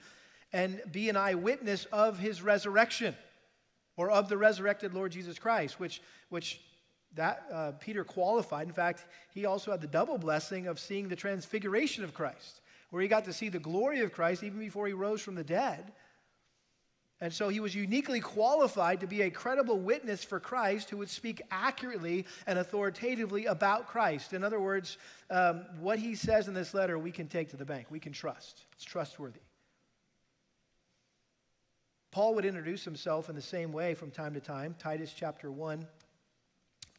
[0.53, 3.17] and be an eyewitness of his resurrection
[3.97, 6.61] or of the resurrected Lord Jesus Christ, which, which
[7.17, 8.69] that uh, Peter qualified.
[8.69, 12.61] In fact, he also had the double blessing of seeing the transfiguration of Christ,
[12.91, 15.43] where he got to see the glory of Christ even before he rose from the
[15.43, 15.93] dead.
[17.25, 21.09] And so he was uniquely qualified to be a credible witness for Christ who would
[21.09, 24.35] speak accurately and authoritatively about Christ.
[24.35, 24.99] In other words,
[25.31, 27.87] um, what he says in this letter, we can take to the bank.
[27.89, 28.67] We can trust.
[28.75, 29.41] It's trustworthy.
[32.11, 34.77] Paul would introduce himself in the same way from time to time.
[34.79, 35.87] Titus chapter 1,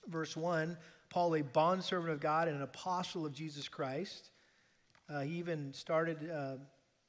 [0.07, 0.75] verse 1
[1.11, 4.31] Paul, a bondservant of God and an apostle of Jesus Christ.
[5.07, 6.55] Uh, he even started uh,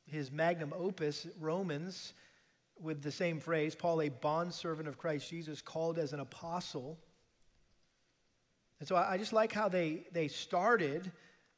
[0.04, 2.12] his magnum opus, Romans
[2.80, 6.98] with the same phrase Paul, a bondservant of Christ Jesus, called as an apostle.
[8.78, 11.10] And so I just like how they, they started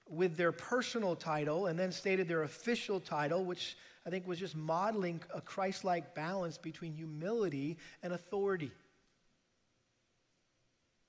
[0.09, 3.77] with their personal title and then stated their official title, which
[4.07, 8.71] I think was just modeling a Christ like balance between humility and authority.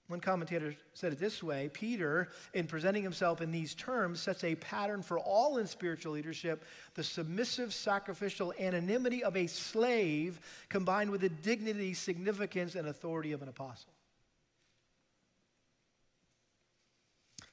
[0.10, 4.56] One commentator said it this way Peter, in presenting himself in these terms, sets a
[4.56, 11.22] pattern for all in spiritual leadership the submissive, sacrificial anonymity of a slave combined with
[11.22, 13.92] the dignity, significance, and authority of an apostle.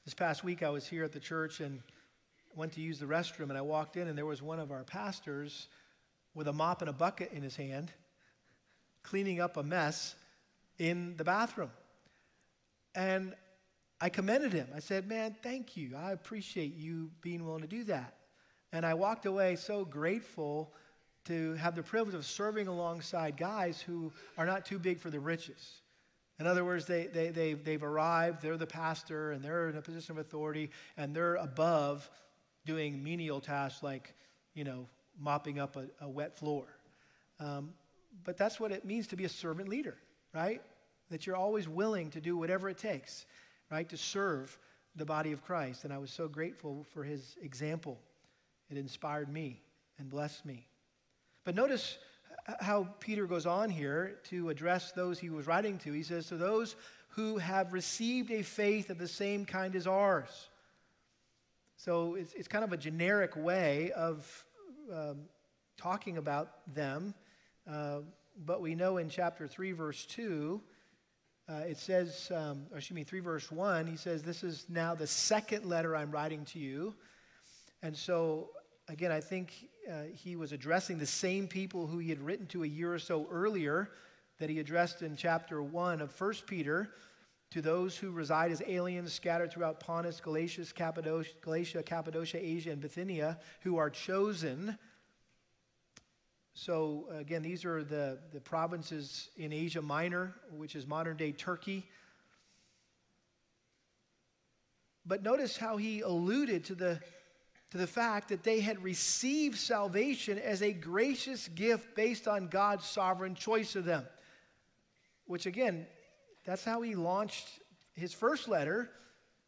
[0.07, 1.83] This past week, I was here at the church and
[2.55, 4.83] went to use the restroom, and I walked in, and there was one of our
[4.83, 5.69] pastors
[6.35, 7.93] with a mop and a bucket in his hand,
[9.03, 10.15] cleaning up a mess
[10.79, 11.71] in the bathroom.
[12.97, 13.35] And
[14.01, 14.67] I commended him.
[14.75, 15.93] I said, Man, thank you.
[15.97, 18.15] I appreciate you being willing to do that.
[18.73, 20.73] And I walked away so grateful
[21.27, 25.21] to have the privilege of serving alongside guys who are not too big for the
[25.21, 25.83] riches.
[26.39, 29.83] In other words, they, they, they, they've arrived, they're the pastor, and they're in a
[29.83, 32.09] position of authority, and they're above
[32.67, 34.15] doing menial tasks like,
[34.55, 34.87] you know,
[35.19, 36.67] mopping up a, a wet floor.
[37.41, 37.73] Um,
[38.25, 39.97] but that's what it means to be a servant leader,
[40.35, 40.61] right?
[41.11, 43.27] That you're always willing to do whatever it takes,
[43.71, 44.59] right, to serve
[44.97, 45.85] the body of Christ.
[45.85, 47.99] And I was so grateful for his example.
[48.71, 49.63] It inspired me
[49.99, 50.67] and blessed me.
[51.45, 51.99] But notice
[52.61, 55.93] how Peter goes on here to address those he was writing to.
[55.93, 56.77] He says, To those
[57.09, 60.49] who have received a faith of the same kind as ours.
[61.77, 64.45] So it's, it's kind of a generic way of
[64.93, 65.23] um,
[65.77, 67.15] talking about them.
[67.71, 68.01] Uh,
[68.45, 70.61] but we know in chapter 3, verse 2,
[71.49, 74.95] uh, it says, um, or excuse me, 3 verse 1, he says, This is now
[74.95, 76.95] the second letter I'm writing to you.
[77.83, 78.51] And so,
[78.89, 79.53] again, I think
[79.91, 82.99] uh, he was addressing the same people who he had written to a year or
[82.99, 83.91] so earlier
[84.39, 86.91] that he addressed in chapter 1 of 1 Peter
[87.51, 92.81] to those who reside as aliens scattered throughout Pontus, Galatia, Cappadocia, Galatia, Cappadocia, Asia, and
[92.81, 94.77] Bithynia, who are chosen
[96.59, 101.87] so, again, these are the, the provinces in Asia Minor, which is modern day Turkey.
[105.05, 106.99] But notice how he alluded to the,
[107.73, 112.87] to the fact that they had received salvation as a gracious gift based on God's
[112.87, 114.07] sovereign choice of them.
[115.27, 115.87] Which, again,
[116.47, 117.47] that's how he launched
[117.93, 118.91] his first letter.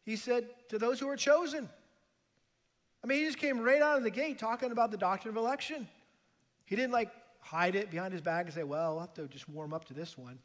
[0.05, 1.69] He said, To those who are chosen.
[3.03, 5.43] I mean, he just came right out of the gate talking about the doctrine of
[5.43, 5.87] election.
[6.69, 9.49] He didn't like hide it behind his back and say, well, I'll have to just
[9.49, 10.37] warm up to this one.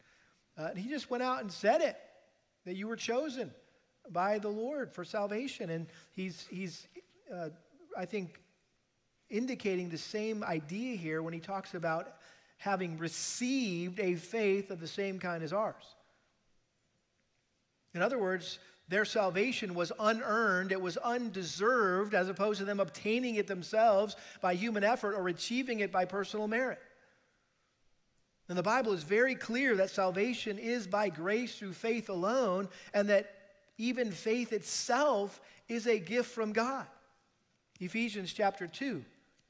[0.56, 1.98] Uh, he just went out and said it
[2.64, 3.50] that you were chosen
[4.08, 5.68] by the Lord for salvation.
[5.68, 6.86] And he's, he's
[7.30, 7.50] uh,
[7.94, 8.40] I think,
[9.28, 12.14] indicating the same idea here when he talks about
[12.56, 15.84] having received a faith of the same kind as ours.
[17.92, 18.58] In other words,
[18.88, 24.54] their salvation was unearned, it was undeserved, as opposed to them obtaining it themselves by
[24.54, 26.80] human effort or achieving it by personal merit.
[28.48, 33.08] And the Bible is very clear that salvation is by grace through faith alone, and
[33.08, 33.30] that
[33.78, 36.86] even faith itself is a gift from God.
[37.80, 39.02] Ephesians chapter 2,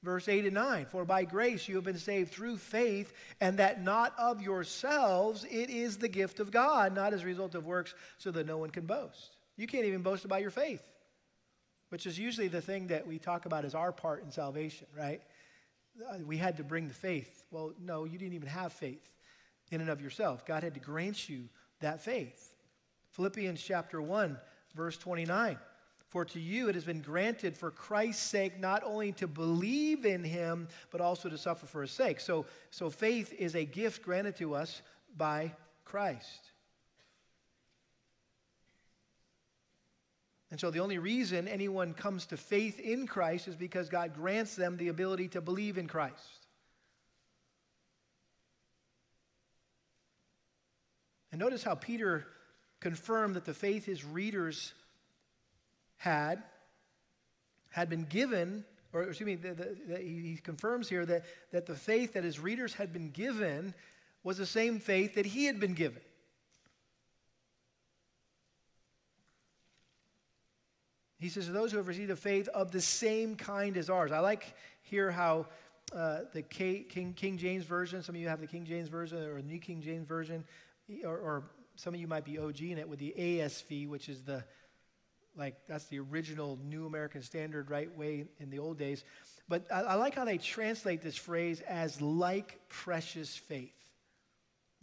[0.05, 0.87] verse 8 and 9.
[0.87, 5.71] For by grace you have been saved through faith, and that not of yourselves, it
[5.71, 8.71] is the gift of God, not as a result of works, so that no one
[8.71, 9.37] can boast.
[9.57, 10.83] You can't even boast about your faith,
[11.88, 15.23] which is usually the thing that we talk about as our part in salvation, right?
[16.11, 17.45] Uh, we had to bring the faith.
[17.51, 19.11] Well, no, you didn't even have faith.
[19.71, 20.45] in and of yourself.
[20.45, 21.49] God had to grant you
[21.81, 22.55] that faith.
[23.12, 24.37] Philippians chapter 1,
[24.75, 25.59] verse 29.
[26.14, 30.22] For to you it has been granted for Christ's sake not only to believe in
[30.22, 32.20] him, but also to suffer for his sake.
[32.20, 34.81] So, so faith is a gift granted to us
[35.16, 35.50] by
[35.85, 36.53] Christ.
[40.53, 44.55] And so the only reason anyone comes to faith in Christ is because God grants
[44.55, 46.46] them the ability to believe in Christ.
[51.33, 52.24] And notice how Peter
[52.79, 54.74] confirmed that the faith his readers
[56.05, 56.43] had,
[57.71, 58.62] had been given,
[58.93, 62.38] or excuse me, the, the, the, he confirms here that, that the faith that his
[62.38, 63.73] readers had been given
[64.23, 66.03] was the same faith that he had been given.
[71.19, 74.12] He says, those who have received a faith of the same kind as ours.
[74.12, 75.47] I like here how
[75.95, 79.19] uh, the K, King, King James Version, some of you have the King James Version
[79.23, 80.45] or the New King James Version,
[81.03, 81.45] or, or
[81.77, 84.45] some of you might be OG in it with the ASV, which is the,
[85.37, 89.05] like, that's the original New American Standard, right, way in the old days.
[89.49, 93.75] But I, I like how they translate this phrase as like precious faith.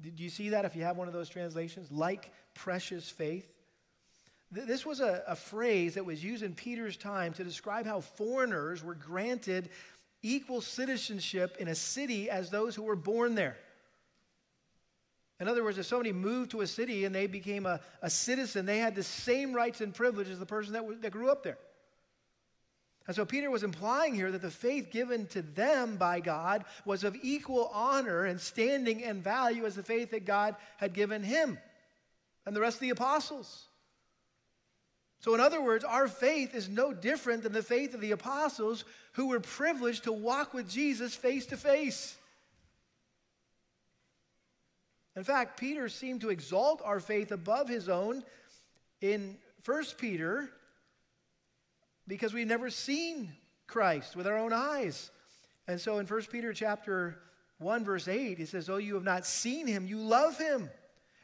[0.02, 1.92] Do you see that if you have one of those translations?
[1.92, 3.48] Like precious faith.
[4.52, 8.84] This was a, a, phrase that was used in Peter's time to describe how foreigners
[8.84, 9.70] were granted
[10.22, 13.56] equal citizenship in a city as those who were born there.
[15.42, 18.68] In other words, if somebody moved to a city and they became a, a citizen,
[18.68, 21.58] they had the same rights and privileges as the person that, that grew up there.
[23.08, 27.04] And so Peter was implying here that the faith given to them by God was
[27.04, 31.58] of equal honor and standing and value as the faith that God had given him
[32.46, 33.66] and the rest of the apostles.
[35.22, 38.86] So, in other words, our faith is no different than the faith of the apostles
[39.14, 42.16] who were privileged to walk with Jesus face to face.
[45.16, 48.24] In fact, Peter seemed to exalt our faith above his own
[49.02, 50.50] in 1 Peter
[52.08, 53.34] because we've never seen
[53.68, 55.12] Christ with our own eyes.
[55.68, 57.18] And so in 1 Peter chapter
[57.60, 60.70] 1 verse 8 he says, "Oh you have not seen him, you love him.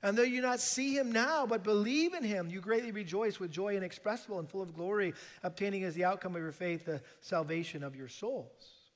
[0.03, 3.51] And though you not see him now, but believe in him, you greatly rejoice with
[3.51, 7.83] joy inexpressible and full of glory, obtaining as the outcome of your faith the salvation
[7.83, 8.86] of your souls.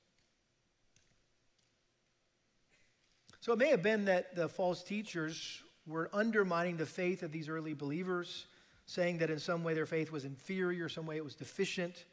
[3.42, 7.50] So it may have been that the false teachers were undermining the faith of these
[7.50, 8.46] early believers,
[8.86, 12.06] saying that in some way their faith was inferior, some way it was deficient.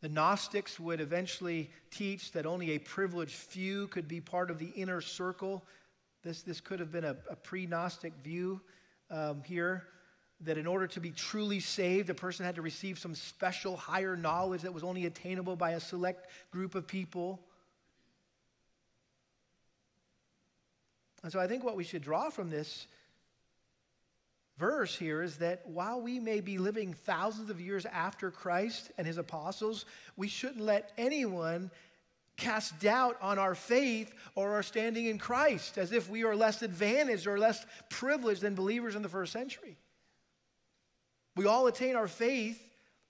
[0.00, 4.68] The Gnostics would eventually teach that only a privileged few could be part of the
[4.76, 5.62] inner circle
[6.22, 8.60] this, this could have been a, a pre Gnostic view
[9.10, 9.84] um, here
[10.42, 14.16] that in order to be truly saved, a person had to receive some special higher
[14.16, 17.40] knowledge that was only attainable by a select group of people.
[21.22, 22.86] And so I think what we should draw from this
[24.58, 29.06] verse here is that while we may be living thousands of years after Christ and
[29.06, 31.70] his apostles, we shouldn't let anyone
[32.36, 36.62] cast doubt on our faith or our standing in Christ as if we are less
[36.62, 39.76] advantaged or less privileged than believers in the first century.
[41.36, 42.60] We all attain our faith,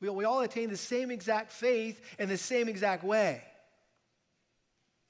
[0.01, 3.43] we, all attain the same exact faith in the same exact way.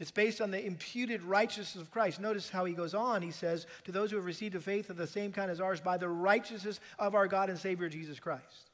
[0.00, 2.20] It's based on the imputed righteousness of Christ.
[2.20, 3.20] Notice how he goes on.
[3.20, 5.80] He says, To those who have received a faith of the same kind as ours
[5.80, 8.70] by the righteousness of our God and Savior Jesus Christ.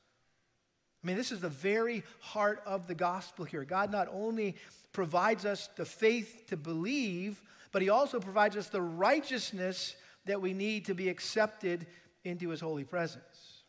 [1.02, 3.64] I mean, this is the very heart of the gospel here.
[3.64, 4.54] God not only
[4.92, 10.54] provides us the faith to believe, but He also provides us the righteousness that we
[10.54, 11.88] need to be accepted
[12.24, 13.62] into His holy presence.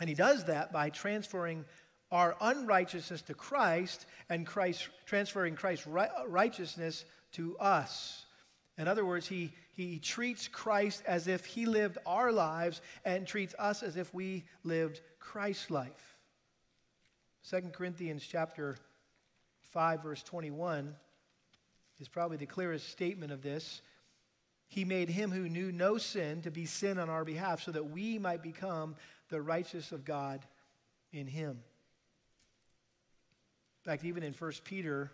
[0.00, 1.64] And He does that by transferring
[2.12, 8.26] our unrighteousness to Christ and Christ transferring Christ's uh, righteousness to us.
[8.78, 13.54] In other words, he, he treats Christ as if he lived our lives and treats
[13.58, 16.18] us as if we lived Christ's life.
[17.50, 18.76] 2 Corinthians chapter
[19.72, 20.94] 5, verse 21,
[21.98, 23.80] is probably the clearest statement of this.
[24.68, 27.90] He made him who knew no sin to be sin on our behalf so that
[27.90, 28.96] we might become
[29.28, 30.44] the righteousness of God
[31.12, 31.60] in him.
[33.84, 35.10] In fact, even in 1 Peter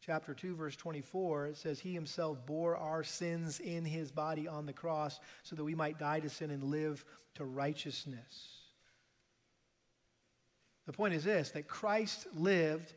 [0.00, 4.64] chapter 2 verse 24 it says he himself bore our sins in his body on
[4.64, 8.60] the cross so that we might die to sin and live to righteousness.
[10.86, 12.94] The point is this that Christ lived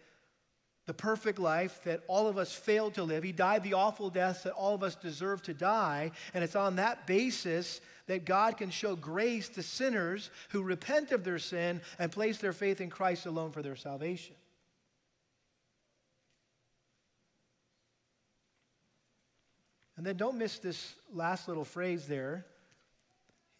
[0.85, 3.23] the perfect life that all of us failed to live.
[3.23, 6.11] He died the awful deaths that all of us deserve to die.
[6.33, 11.23] And it's on that basis that God can show grace to sinners who repent of
[11.23, 14.35] their sin and place their faith in Christ alone for their salvation.
[20.03, 22.45] And then don't miss this last little phrase there.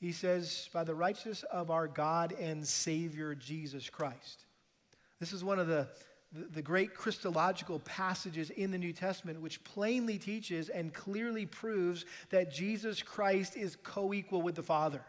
[0.02, 4.44] He says, by the righteousness of our God and Savior Jesus Christ.
[5.22, 5.88] This is one of the,
[6.34, 12.52] the, great Christological passages in the New Testament, which plainly teaches and clearly proves that
[12.52, 15.02] Jesus Christ is co equal with the Father.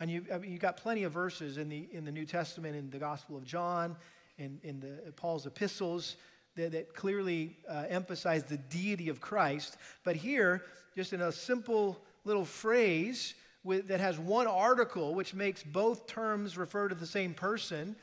[0.00, 2.76] And you, I mean, you've got plenty of verses in the, in the New Testament,
[2.76, 3.96] in the Gospel of John,
[4.36, 6.16] in, in the, Paul's epistles,
[6.58, 9.76] that, that clearly uh, emphasize the deity of Christ.
[10.04, 10.62] But here,
[10.94, 13.34] just in a simple little phrase
[13.64, 17.96] with, that has one article, which makes both terms refer to the same person,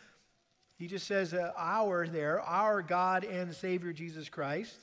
[0.78, 4.78] he just says uh, our there, our God and Savior Jesus Christ.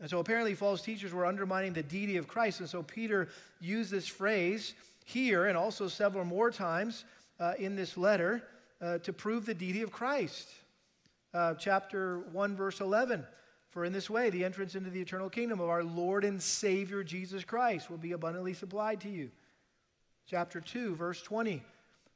[0.00, 2.60] And so apparently, false teachers were undermining the deity of Christ.
[2.60, 3.28] And so Peter
[3.60, 7.04] used this phrase here and also several more times
[7.40, 8.42] uh, in this letter
[8.80, 10.48] uh, to prove the deity of Christ.
[11.38, 13.24] Uh, chapter 1, verse 11.
[13.70, 17.04] For in this way, the entrance into the eternal kingdom of our Lord and Savior
[17.04, 19.30] Jesus Christ will be abundantly supplied to you.
[20.26, 21.62] Chapter 2, verse 20.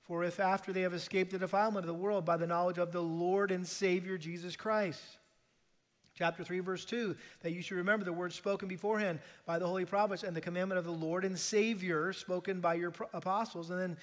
[0.01, 2.91] For if after they have escaped the defilement of the world by the knowledge of
[2.91, 5.01] the Lord and Savior Jesus Christ,
[6.19, 9.85] chapter 3, verse 2, that you should remember the words spoken beforehand by the holy
[9.85, 13.71] prophets and the commandment of the Lord and Savior spoken by your apostles.
[13.71, 13.97] And then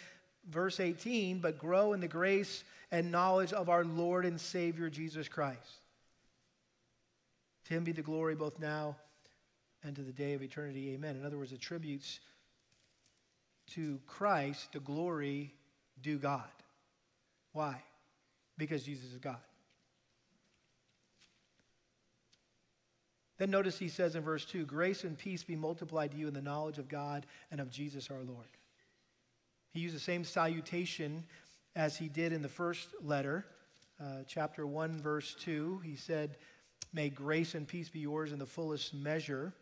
[0.50, 5.28] verse 18, but grow in the grace and knowledge of our Lord and Savior Jesus
[5.28, 5.82] Christ.
[7.66, 8.96] To him be the glory both now
[9.84, 10.92] and to the day of eternity.
[10.94, 11.16] Amen.
[11.16, 12.20] In other words, attributes
[13.72, 15.54] to Christ the glory
[16.02, 16.50] due God.
[17.54, 17.82] Why?
[18.58, 19.38] Because Jesus is God.
[23.38, 26.34] Then notice he says in verse 2 Grace and peace be multiplied to you in
[26.34, 28.48] the knowledge of God and of Jesus our Lord.
[29.72, 31.24] He used the same salutation
[31.76, 33.46] as he did in the first letter,
[34.02, 35.82] uh, chapter 1, verse 2.
[35.84, 36.38] He said,
[36.92, 39.54] May grace and peace be yours in the fullest measure,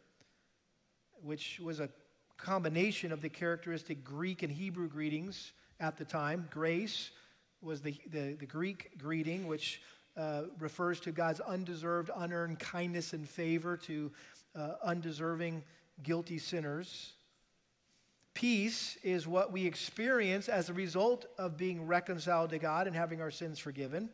[1.22, 1.89] which was a
[2.38, 6.47] combination of the characteristic Greek and Hebrew greetings at the time.
[6.51, 7.12] Grace
[7.62, 9.82] was the, the, the Greek greeting, which
[10.16, 14.12] uh, refers to God's undeserved, unearned kindness and favor to
[14.55, 15.64] uh, undeserving,
[16.01, 17.14] guilty sinners.
[18.38, 23.19] Peace is what we experience as a result of being reconciled to God and having
[23.19, 24.11] our sins forgiven.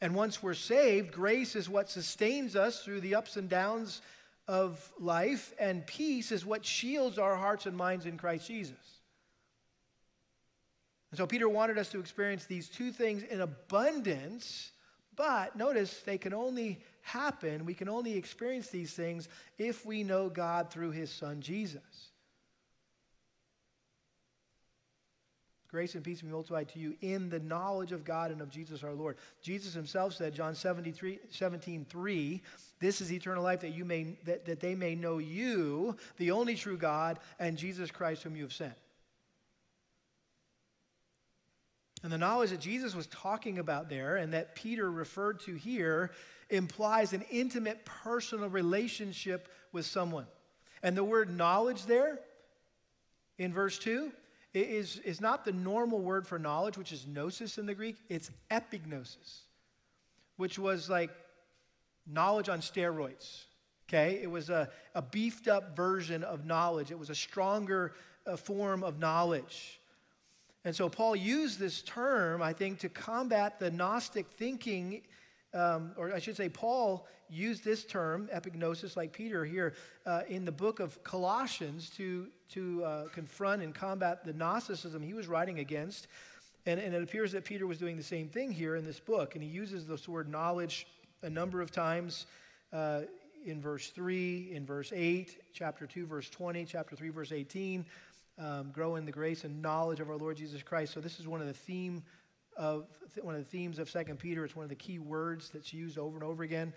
[0.00, 4.00] And once we're saved, grace is what sustains us through the ups and downs
[4.48, 9.00] of life, and peace is what shields our hearts and minds in Christ Jesus.
[11.10, 14.70] And so Peter wanted us to experience these two things in abundance
[15.14, 19.28] but notice they can only happen, we can only experience these things
[19.58, 22.12] if we know God through his son Jesus.
[25.76, 28.82] Grace and peace be multiplied to you in the knowledge of God and of Jesus
[28.82, 29.18] our Lord.
[29.42, 32.42] Jesus himself said, John 73, 17, 3,
[32.80, 36.54] this is eternal life that, you may, that, that they may know you, the only
[36.54, 38.72] true God, and Jesus Christ whom you have sent.
[42.02, 46.10] And the knowledge that Jesus was talking about there and that Peter referred to here
[46.48, 50.26] implies an intimate personal relationship with someone.
[50.82, 52.18] And the word knowledge there
[53.36, 54.10] in verse 2
[54.60, 58.30] is, is not the normal word for knowledge, which is gnosis in the Greek, it's
[58.50, 59.40] epignosis,
[60.36, 61.10] which was like
[62.06, 63.44] knowledge on steroids.
[63.88, 64.20] Okay?
[64.22, 67.94] It was a, a beefed up version of knowledge, it was a stronger
[68.26, 69.80] uh, form of knowledge.
[70.64, 75.02] And so Paul used this term, I think, to combat the Gnostic thinking,
[75.54, 79.74] um, or I should say, Paul used this term, epignosis, like Peter here,
[80.04, 85.14] uh, in the book of Colossians to, to uh, confront and combat the Gnosticism he
[85.14, 86.08] was writing against.
[86.66, 89.34] And, and it appears that Peter was doing the same thing here in this book.
[89.34, 90.86] And he uses this word knowledge
[91.22, 92.26] a number of times
[92.72, 93.02] uh,
[93.44, 97.84] in verse 3, in verse 8, chapter 2, verse 20, chapter 3, verse 18
[98.38, 100.92] um, grow in the grace and knowledge of our Lord Jesus Christ.
[100.92, 102.02] So this is one of the theme
[102.56, 102.86] of
[103.22, 104.44] one of the themes of Second Peter.
[104.44, 106.72] It's one of the key words that's used over and over again.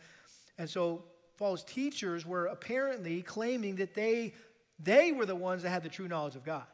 [0.57, 1.03] And so
[1.37, 4.33] Paul's teachers were apparently claiming that they
[4.81, 6.65] they were the ones that had the true knowledge of God.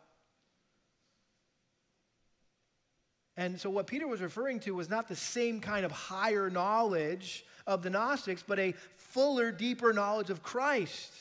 [3.37, 7.45] And so, what Peter was referring to was not the same kind of higher knowledge
[7.67, 11.11] of the Gnostics, but a fuller, deeper knowledge of Christ.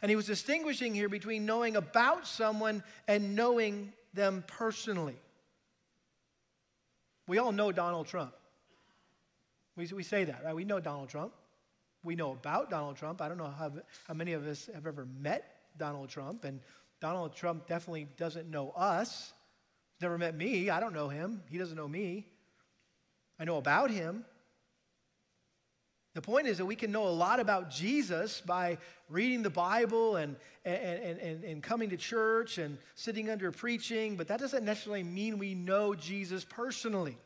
[0.00, 5.16] And he was distinguishing here between knowing about someone and knowing them personally.
[7.26, 8.32] We all know Donald Trump.
[9.76, 10.54] We, we say that, right?
[10.54, 11.32] We know Donald Trump.
[12.02, 13.20] We know about Donald Trump.
[13.20, 13.72] I don't know how,
[14.06, 16.60] how many of us have ever met Donald Trump, and
[17.00, 19.32] Donald Trump definitely doesn't know us.
[20.00, 20.70] Never met me.
[20.70, 21.42] I don't know him.
[21.50, 22.26] He doesn't know me.
[23.38, 24.24] I know about him.
[26.16, 28.78] The point is that we can know a lot about Jesus by
[29.10, 34.28] reading the Bible and, and, and, and, coming to church and sitting under preaching, but
[34.28, 37.18] that doesn't necessarily mean we know Jesus personally.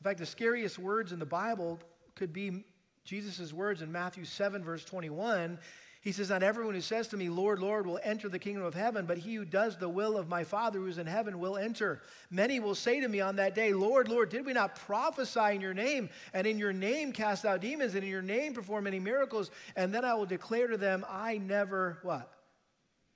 [0.00, 1.78] In fact, the scariest words in the Bible
[2.16, 2.64] could be
[3.04, 5.60] Jesus' words in Matthew 7, verse 21
[6.04, 8.74] he says, Not everyone who says to me, Lord, Lord, will enter the kingdom of
[8.74, 11.56] heaven, but he who does the will of my Father who is in heaven will
[11.56, 12.02] enter.
[12.30, 15.62] Many will say to me on that day, Lord, Lord, did we not prophesy in
[15.62, 19.00] your name, and in your name cast out demons, and in your name perform many
[19.00, 19.50] miracles?
[19.76, 22.30] And then I will declare to them, I never, what?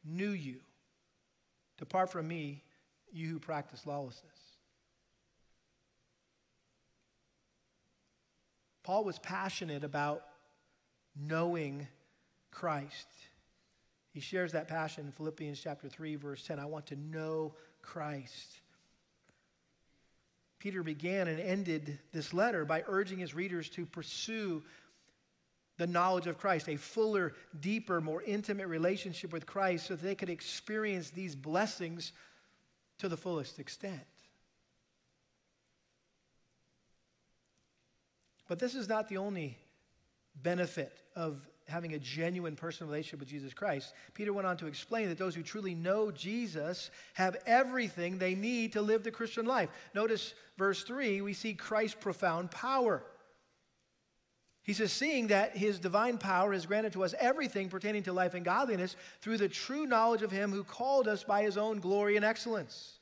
[0.03, 0.57] Knew you.
[1.77, 2.65] Depart from me,
[3.13, 4.33] you who practice lawlessness.
[8.83, 10.23] Paul was passionate about
[11.15, 11.87] knowing
[12.51, 13.09] Christ.
[14.11, 16.59] He shares that passion in Philippians chapter 3 verse 10.
[16.59, 18.61] I want to know Christ.
[20.59, 24.63] Peter began and ended this letter by urging his readers to pursue
[25.77, 30.17] the knowledge of Christ, a fuller, deeper, more intimate relationship with Christ so that they
[30.17, 32.13] could experience these blessings
[32.99, 34.01] to the fullest extent.
[38.49, 39.57] But this is not the only
[40.43, 45.09] benefit of having a genuine personal relationship with Jesus Christ, Peter went on to explain
[45.09, 49.69] that those who truly know Jesus have everything they need to live the Christian life.
[49.95, 53.05] Notice verse 3, we see Christ's profound power.
[54.63, 58.35] He says, seeing that his divine power has granted to us everything pertaining to life
[58.35, 62.17] and godliness through the true knowledge of him who called us by his own glory
[62.17, 62.98] and excellence.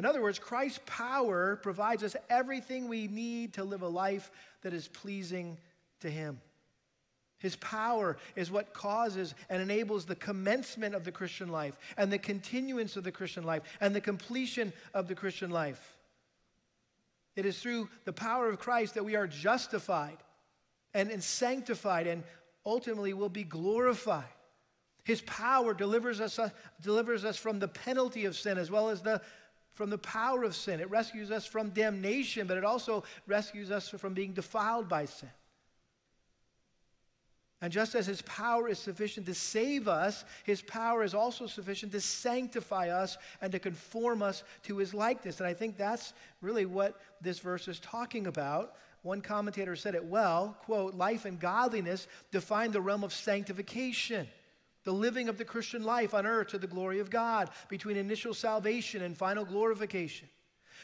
[0.00, 4.30] In other words, Christ's power provides us everything we need to live a life
[4.62, 5.58] that is pleasing
[6.00, 6.40] to Him.
[7.36, 12.16] His power is what causes and enables the commencement of the Christian life and the
[12.16, 15.98] continuance of the Christian life and the completion of the Christian life.
[17.36, 20.16] It is through the power of Christ that we are justified
[20.94, 22.22] and, and sanctified and
[22.64, 24.24] ultimately will be glorified.
[25.04, 26.48] His power delivers us, uh,
[26.80, 29.20] delivers us from the penalty of sin as well as the
[29.80, 30.78] from the power of sin.
[30.78, 35.30] It rescues us from damnation, but it also rescues us from being defiled by sin.
[37.62, 41.92] And just as his power is sufficient to save us, his power is also sufficient
[41.92, 45.40] to sanctify us and to conform us to his likeness.
[45.40, 46.12] And I think that's
[46.42, 48.76] really what this verse is talking about.
[49.00, 54.28] One commentator said it well, quote, life and godliness define the realm of sanctification
[54.90, 58.34] the living of the Christian life on earth to the glory of God, between initial
[58.34, 60.28] salvation and final glorification.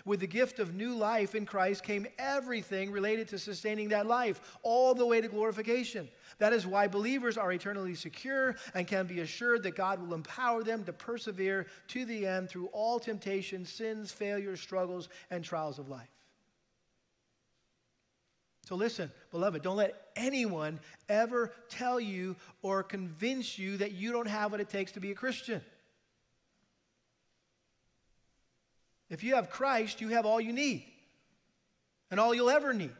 [0.04, 4.59] With the gift of new life in Christ came everything related to sustaining that life,
[4.62, 6.09] all the way to glorification.
[6.38, 10.62] That is why believers are eternally secure and can be assured that God will empower
[10.62, 15.88] them to persevere to the end through all temptations, sins, failures, struggles, and trials of
[15.88, 16.16] life.
[18.67, 24.27] So listen, beloved, don't let anyone ever tell you or convince you that you don't
[24.27, 25.61] have what it takes to be a Christian.
[29.09, 30.85] If you have Christ, you have all you need
[32.11, 32.91] and all you'll ever need.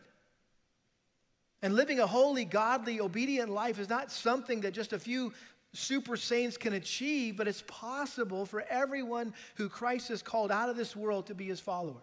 [1.62, 5.33] And living a holy, godly, obedient life is not something that just a few
[5.73, 10.77] super saints can achieve, but it's possible for everyone who Christ has called out of
[10.77, 12.03] this world to be his follower.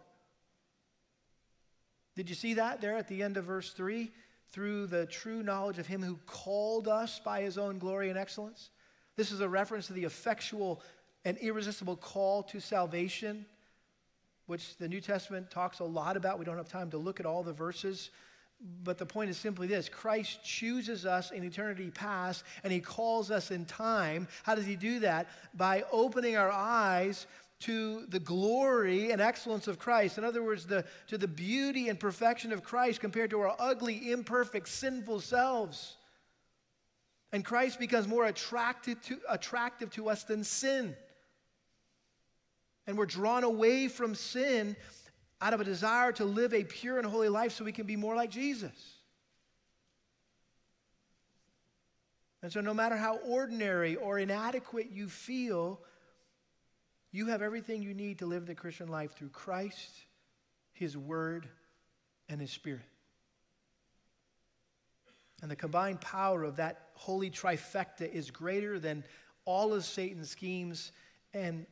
[2.16, 4.12] Did you see that there at the end of verse 3?
[4.52, 8.70] Through the true knowledge of him who called us by his own glory and excellence.
[9.16, 10.82] This is a reference to the effectual
[11.26, 13.46] and irresistible call to salvation,
[14.46, 16.38] which the New Testament talks a lot about.
[16.38, 18.12] We don't have time to look at all the verses.
[18.84, 23.30] But the point is simply this Christ chooses us in eternity past and he calls
[23.30, 24.28] us in time.
[24.44, 25.28] How does he do that?
[25.54, 27.28] By opening our eyes
[27.64, 30.18] to the glory and excellence of Christ.
[30.18, 34.12] In other words, the, to the beauty and perfection of Christ compared to our ugly,
[34.12, 35.96] imperfect, sinful selves.
[37.32, 38.96] And Christ becomes more to,
[39.30, 40.96] attractive to us than sin.
[42.86, 44.76] And we're drawn away from sin
[45.42, 47.96] out of a desire to live a pure and holy life so we can be
[47.96, 48.72] more like Jesus.
[52.42, 55.80] And so, no matter how ordinary or inadequate you feel,
[57.14, 59.92] you have everything you need to live the Christian life through Christ,
[60.74, 61.48] His Word,
[62.28, 62.82] and His Spirit.
[65.42, 69.04] And the combined power of that holy trifecta is greater than
[69.46, 70.92] all of Satan's schemes
[71.34, 71.68] and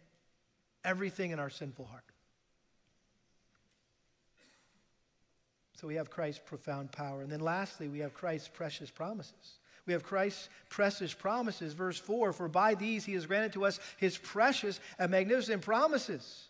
[0.85, 2.03] everything in our sinful heart.
[5.79, 7.21] So we have Christ's profound power.
[7.23, 9.57] And then lastly, we have Christ's precious promises.
[9.85, 11.73] We have Christ's precious promises.
[11.73, 16.47] Verse 4 For by these he has granted to us his precious and magnificent promises.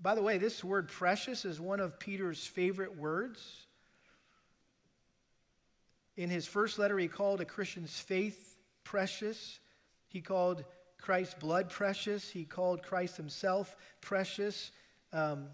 [0.00, 3.66] By the way, this word precious is one of Peter's favorite words.
[6.16, 9.58] In his first letter, he called a Christian's faith precious.
[10.08, 10.64] He called
[11.00, 12.28] Christ's blood precious.
[12.28, 14.70] He called Christ himself precious.
[15.12, 15.46] Um,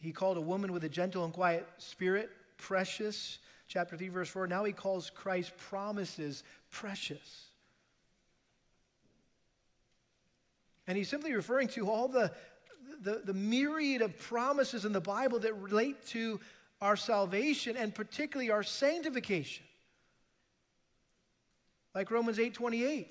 [0.00, 3.38] he called a woman with a gentle and quiet spirit precious.
[3.74, 4.46] Chapter 3, verse 4.
[4.46, 7.46] Now he calls Christ's promises precious.
[10.86, 12.30] And he's simply referring to all the,
[13.02, 16.38] the, the myriad of promises in the Bible that relate to
[16.80, 19.64] our salvation and particularly our sanctification.
[21.96, 23.10] Like Romans 8 28,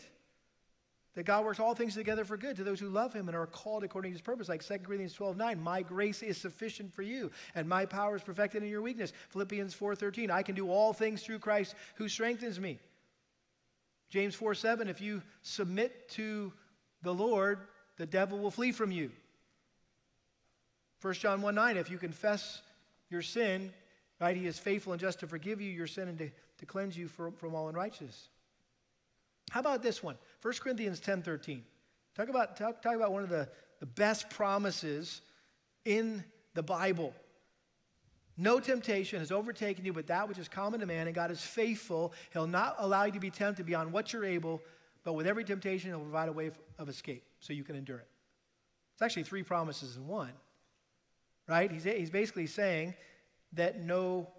[1.16, 3.46] that God works all things together for good to those who love him and are
[3.46, 4.50] called according to his purpose.
[4.50, 8.24] Like 2 Corinthians 12 9, my grace is sufficient for you, and my power is
[8.24, 9.14] perfected in your weakness.
[9.30, 12.80] Philippians 4 13, I can do all things through Christ who strengthens me.
[14.10, 16.52] James 4 7, if you submit to
[17.04, 17.60] the Lord,
[17.98, 19.12] the devil will flee from you.
[21.02, 22.62] 1 John 1 9, if you confess
[23.10, 23.72] your sin,
[24.20, 26.98] right, he is faithful and just to forgive you your sin and to, to cleanse
[26.98, 28.30] you from, from all unrighteousness.
[29.54, 30.16] How about this one?
[30.42, 31.64] 1 Corinthians 10 13.
[32.16, 33.48] Talk about, talk, talk about one of the,
[33.80, 35.22] the best promises
[35.86, 36.24] in
[36.56, 37.14] the Bible.
[38.36, 41.42] No temptation has overtaken you but that which is common to man, and God is
[41.42, 42.14] faithful.
[42.32, 44.60] He'll not allow you to be tempted beyond what you're able,
[45.04, 46.50] but with every temptation, He'll provide a way
[46.80, 48.08] of escape so you can endure it.
[48.94, 50.34] It's actually three promises in one
[51.48, 51.72] right?
[51.72, 52.96] He's, he's basically saying
[53.54, 54.30] that no,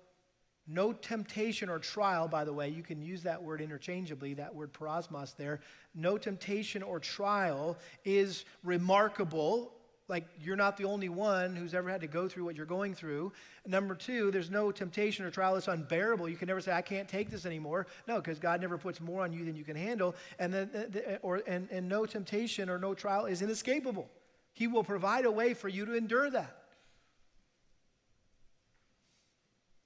[0.66, 4.72] no temptation or trial, by the way, you can use that word interchangeably, that word
[4.72, 5.60] peirasmos there.
[5.94, 9.72] No temptation or trial is remarkable.
[10.08, 12.94] Like you're not the only one who's ever had to go through what you're going
[12.94, 13.32] through.
[13.66, 16.28] Number two, there's no temptation or trial that's unbearable.
[16.28, 17.86] You can never say, I can't take this anymore.
[18.08, 20.14] No, because God never puts more on you than you can handle.
[20.38, 24.08] And, then, uh, uh, or, and, and no temptation or no trial is inescapable.
[24.52, 26.63] He will provide a way for you to endure that.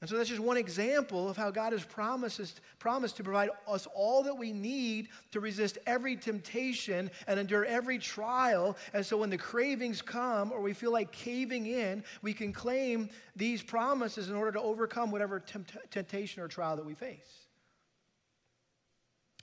[0.00, 3.88] And so that's just one example of how God has promised, promised to provide us
[3.92, 8.76] all that we need to resist every temptation and endure every trial.
[8.94, 13.10] And so when the cravings come or we feel like caving in, we can claim
[13.34, 17.46] these promises in order to overcome whatever tempt- temptation or trial that we face.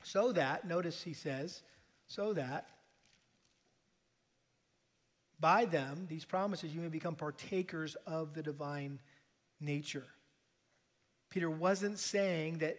[0.04, 1.64] So that, notice he says,
[2.08, 2.70] so that
[5.38, 9.02] by them, these promises, you may become partakers of the divine
[9.60, 10.06] nature.
[11.36, 12.78] Peter wasn't saying that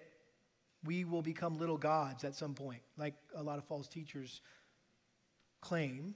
[0.83, 4.41] we will become little gods at some point, like a lot of false teachers
[5.61, 6.15] claim.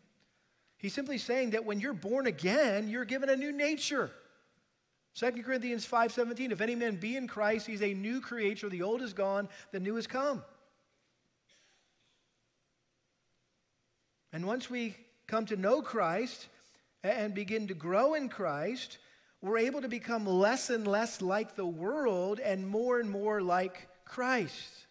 [0.78, 4.10] He's simply saying that when you're born again, you're given a new nature.
[5.16, 9.02] 2 Corinthians 5:17 If any man be in Christ, he's a new creature, the old
[9.02, 10.42] is gone, the new has come.
[14.32, 16.48] And once we come to know Christ
[17.02, 18.96] and begin to grow in Christ,
[19.42, 23.88] we're able to become less and less like the world and more and more like
[24.04, 24.86] Christ.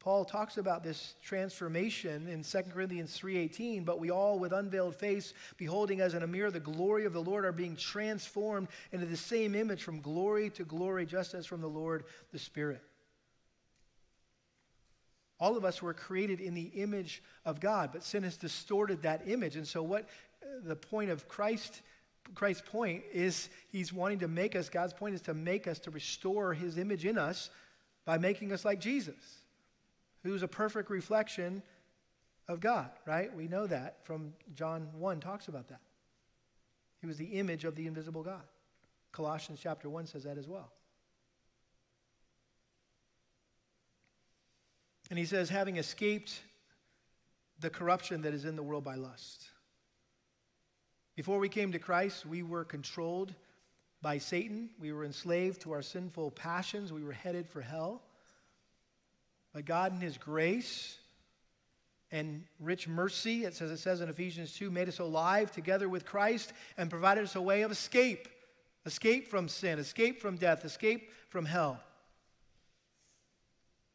[0.00, 5.34] Paul talks about this transformation in 2 Corinthians 3:18, but we all with unveiled face
[5.56, 9.16] beholding as in a mirror the glory of the Lord are being transformed into the
[9.16, 12.82] same image from glory to glory just as from the Lord the Spirit.
[15.40, 19.28] All of us were created in the image of God, but sin has distorted that
[19.28, 19.56] image.
[19.56, 20.08] And so what
[20.42, 21.82] uh, the point of Christ
[22.34, 25.90] Christ's point is he's wanting to make us, God's point is to make us, to
[25.90, 27.50] restore his image in us
[28.04, 29.38] by making us like Jesus,
[30.22, 31.62] who's a perfect reflection
[32.48, 33.34] of God, right?
[33.34, 35.80] We know that from John 1 talks about that.
[37.00, 38.42] He was the image of the invisible God.
[39.12, 40.70] Colossians chapter 1 says that as well.
[45.10, 46.40] And he says, having escaped
[47.60, 49.48] the corruption that is in the world by lust.
[51.18, 53.34] Before we came to Christ, we were controlled
[54.00, 54.70] by Satan.
[54.78, 56.92] We were enslaved to our sinful passions.
[56.92, 58.02] We were headed for hell.
[59.52, 60.96] But God, in His grace
[62.12, 66.06] and rich mercy, it says, it says in Ephesians 2, made us alive together with
[66.06, 68.28] Christ and provided us a way of escape
[68.86, 71.80] escape from sin, escape from death, escape from hell.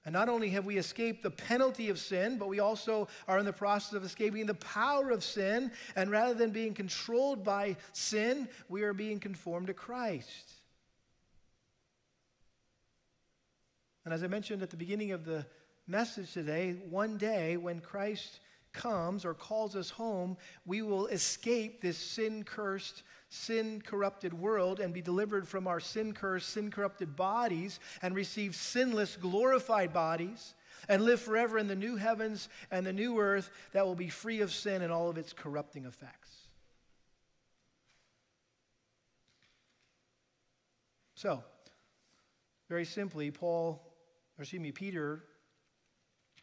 [0.06, 3.46] And not only have we escaped the penalty of sin, but we also are in
[3.46, 5.72] the process of escaping the power of sin.
[5.96, 10.52] And rather than being controlled by sin, we are being conformed to Christ.
[14.04, 15.46] And as I mentioned at the beginning of the
[15.88, 18.42] message today, one day when Christ
[18.74, 20.36] comes or calls us home,
[20.66, 26.14] we will escape this sin cursed sin corrupted world and be delivered from our sin
[26.14, 30.54] cursed, sin corrupted bodies and receive sinless, glorified bodies
[30.88, 34.42] and live forever in the new heavens and the new earth that will be free
[34.42, 36.30] of sin and all of its corrupting effects.
[41.16, 41.44] So,
[42.70, 43.82] very simply, Paul,
[44.38, 45.24] or excuse me, Peter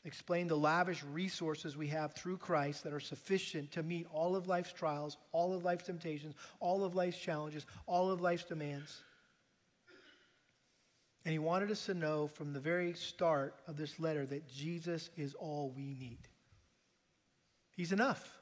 [0.04, 4.46] explained the lavish resources we have through Christ that are sufficient to meet all of
[4.46, 9.02] life's trials, all of life's temptations, all of life's challenges, all of life's demands.
[11.24, 15.10] And he wanted us to know from the very start of this letter that Jesus
[15.16, 16.18] is all we need.
[17.76, 18.38] He's enough.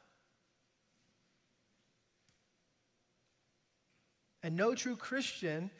[4.45, 5.71] And no true Christian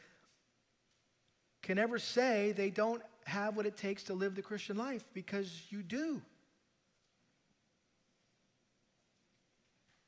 [1.63, 5.63] can ever say they don't have what it takes to live the Christian life because
[5.71, 6.21] you do.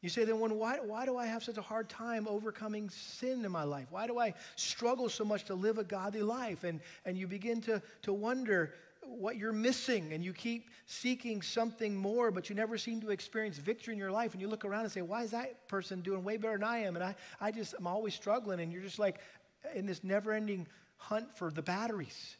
[0.02, 3.52] You say, then why, why do I have such a hard time overcoming sin in
[3.52, 3.88] my life?
[3.90, 6.64] Why do I struggle so much to live a godly life?
[6.64, 8.72] And, and you begin to, to wonder
[9.06, 13.58] what you're missing, and you keep seeking something more, but you never seem to experience
[13.58, 14.32] victory in your life.
[14.32, 16.78] And you look around and say, why is that person doing way better than I
[16.78, 16.96] am?
[16.96, 18.60] And I, I just, I'm always struggling.
[18.60, 19.20] And you're just like
[19.74, 20.66] in this never ending
[20.96, 22.36] hunt for the batteries.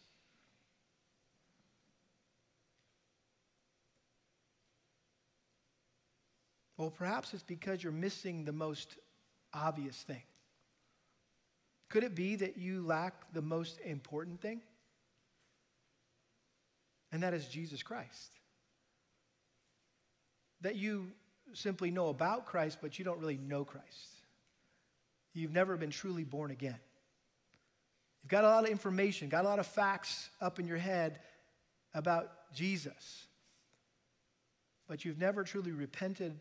[6.81, 8.97] Well, perhaps it's because you're missing the most
[9.53, 10.23] obvious thing.
[11.91, 14.63] Could it be that you lack the most important thing?
[17.13, 18.31] And that is Jesus Christ.
[20.63, 21.09] That you
[21.53, 24.15] simply know about Christ, but you don't really know Christ.
[25.35, 26.79] You've never been truly born again.
[28.23, 31.19] You've got a lot of information, got a lot of facts up in your head
[31.93, 33.27] about Jesus,
[34.89, 36.41] but you've never truly repented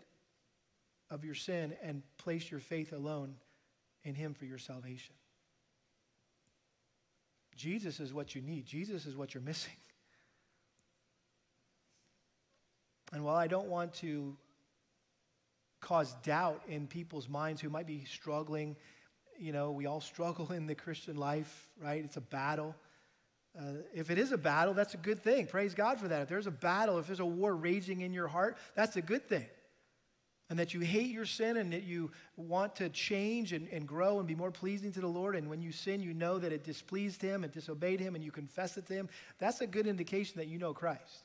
[1.09, 3.35] of your sin and place your faith alone
[4.03, 5.15] in Him for your salvation.
[7.55, 9.73] Jesus is what you need, Jesus is what you're missing.
[13.11, 14.37] And while I don't want to
[15.81, 18.75] cause doubt in people's minds who might be struggling,
[19.35, 22.05] you know, we all struggle in the Christian life, right?
[22.05, 22.75] It's a battle.
[23.59, 25.47] Uh, if it is a battle, that's a good thing.
[25.47, 26.21] Praise God for that.
[26.21, 29.27] If there's a battle, if there's a war raging in your heart, that's a good
[29.27, 29.47] thing
[30.49, 34.17] and that you hate your sin and that you want to change and, and grow
[34.17, 35.35] and be more pleasing to the Lord.
[35.35, 38.31] And when you sin, you know that it displeased Him and disobeyed Him and you
[38.31, 39.09] confess it to Him.
[39.37, 41.23] That's a good indication that you know Christ.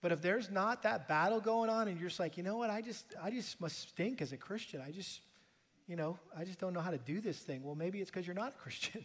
[0.00, 2.70] But if there's not that battle going on and you're just like, you know what,
[2.70, 4.80] I just, I just must stink as a Christian.
[4.84, 5.20] I just,
[5.86, 7.62] you know, I just don't know how to do this thing.
[7.62, 9.04] Well, maybe it's because you're not a Christian.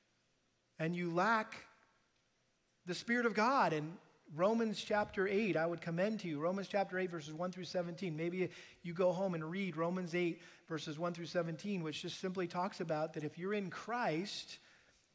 [0.78, 1.54] and you lack
[2.86, 3.72] the Spirit of God.
[3.72, 3.92] And
[4.36, 6.38] Romans chapter 8, I would commend to you.
[6.38, 8.16] Romans chapter 8, verses 1 through 17.
[8.16, 8.50] Maybe
[8.82, 12.80] you go home and read Romans 8, verses 1 through 17, which just simply talks
[12.80, 14.58] about that if you're in Christ,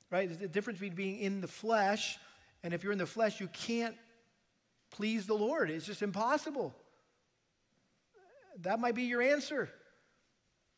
[0.10, 2.18] right, the difference between being in the flesh
[2.64, 3.96] and if you're in the flesh, you can't
[4.92, 5.70] please the Lord.
[5.70, 6.74] It's just impossible.
[8.62, 9.70] That might be your answer.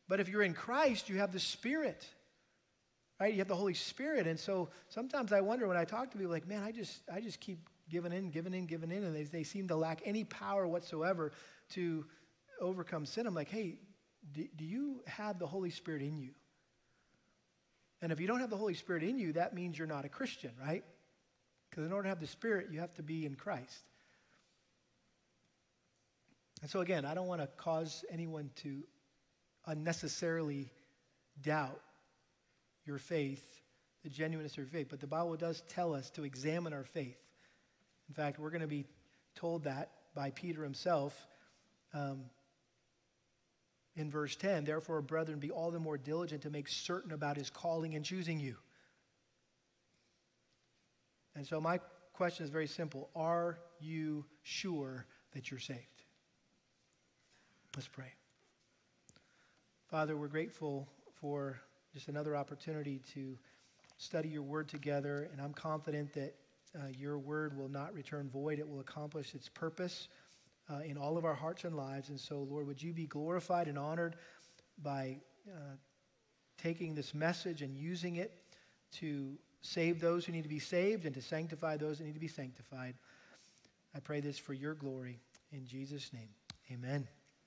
[0.08, 2.06] But if you're in Christ, you have the Spirit
[3.18, 6.18] right you have the holy spirit and so sometimes i wonder when i talk to
[6.18, 7.58] people like man i just i just keep
[7.88, 11.32] giving in, giving in, giving in, and they, they seem to lack any power whatsoever
[11.70, 12.04] to
[12.60, 13.26] overcome sin.
[13.26, 13.78] I'm like, hey,
[14.32, 16.30] do, do you have the Holy Spirit in you?
[18.02, 20.08] And if you don't have the Holy Spirit in you, that means you're not a
[20.08, 20.84] Christian, right?
[21.70, 23.84] Because in order to have the Spirit, you have to be in Christ.
[26.62, 28.82] And so, again, I don't want to cause anyone to
[29.66, 30.70] unnecessarily
[31.42, 31.80] doubt
[32.84, 33.60] your faith,
[34.02, 34.86] the genuineness of your faith.
[34.88, 37.18] But the Bible does tell us to examine our faith.
[38.08, 38.86] In fact, we're going to be
[39.34, 41.26] told that by Peter himself
[41.92, 42.24] um,
[43.96, 44.64] in verse 10.
[44.64, 48.40] Therefore, brethren, be all the more diligent to make certain about his calling and choosing
[48.40, 48.56] you.
[51.34, 51.80] And so, my
[52.14, 55.80] question is very simple Are you sure that you're saved?
[57.74, 58.12] Let's pray.
[59.90, 60.88] Father, we're grateful
[61.20, 61.60] for
[61.92, 63.36] just another opportunity to
[63.98, 66.34] study your word together, and I'm confident that
[66.78, 68.58] uh, your word will not return void.
[68.58, 70.08] It will accomplish its purpose
[70.70, 72.08] uh, in all of our hearts and lives.
[72.08, 74.16] And so, Lord, would you be glorified and honored
[74.82, 75.18] by
[75.48, 75.76] uh,
[76.58, 78.32] taking this message and using it
[78.92, 82.20] to save those who need to be saved and to sanctify those that need to
[82.20, 82.94] be sanctified.
[83.94, 85.18] I pray this for your glory.
[85.52, 86.28] In Jesus' name,
[86.70, 87.06] amen.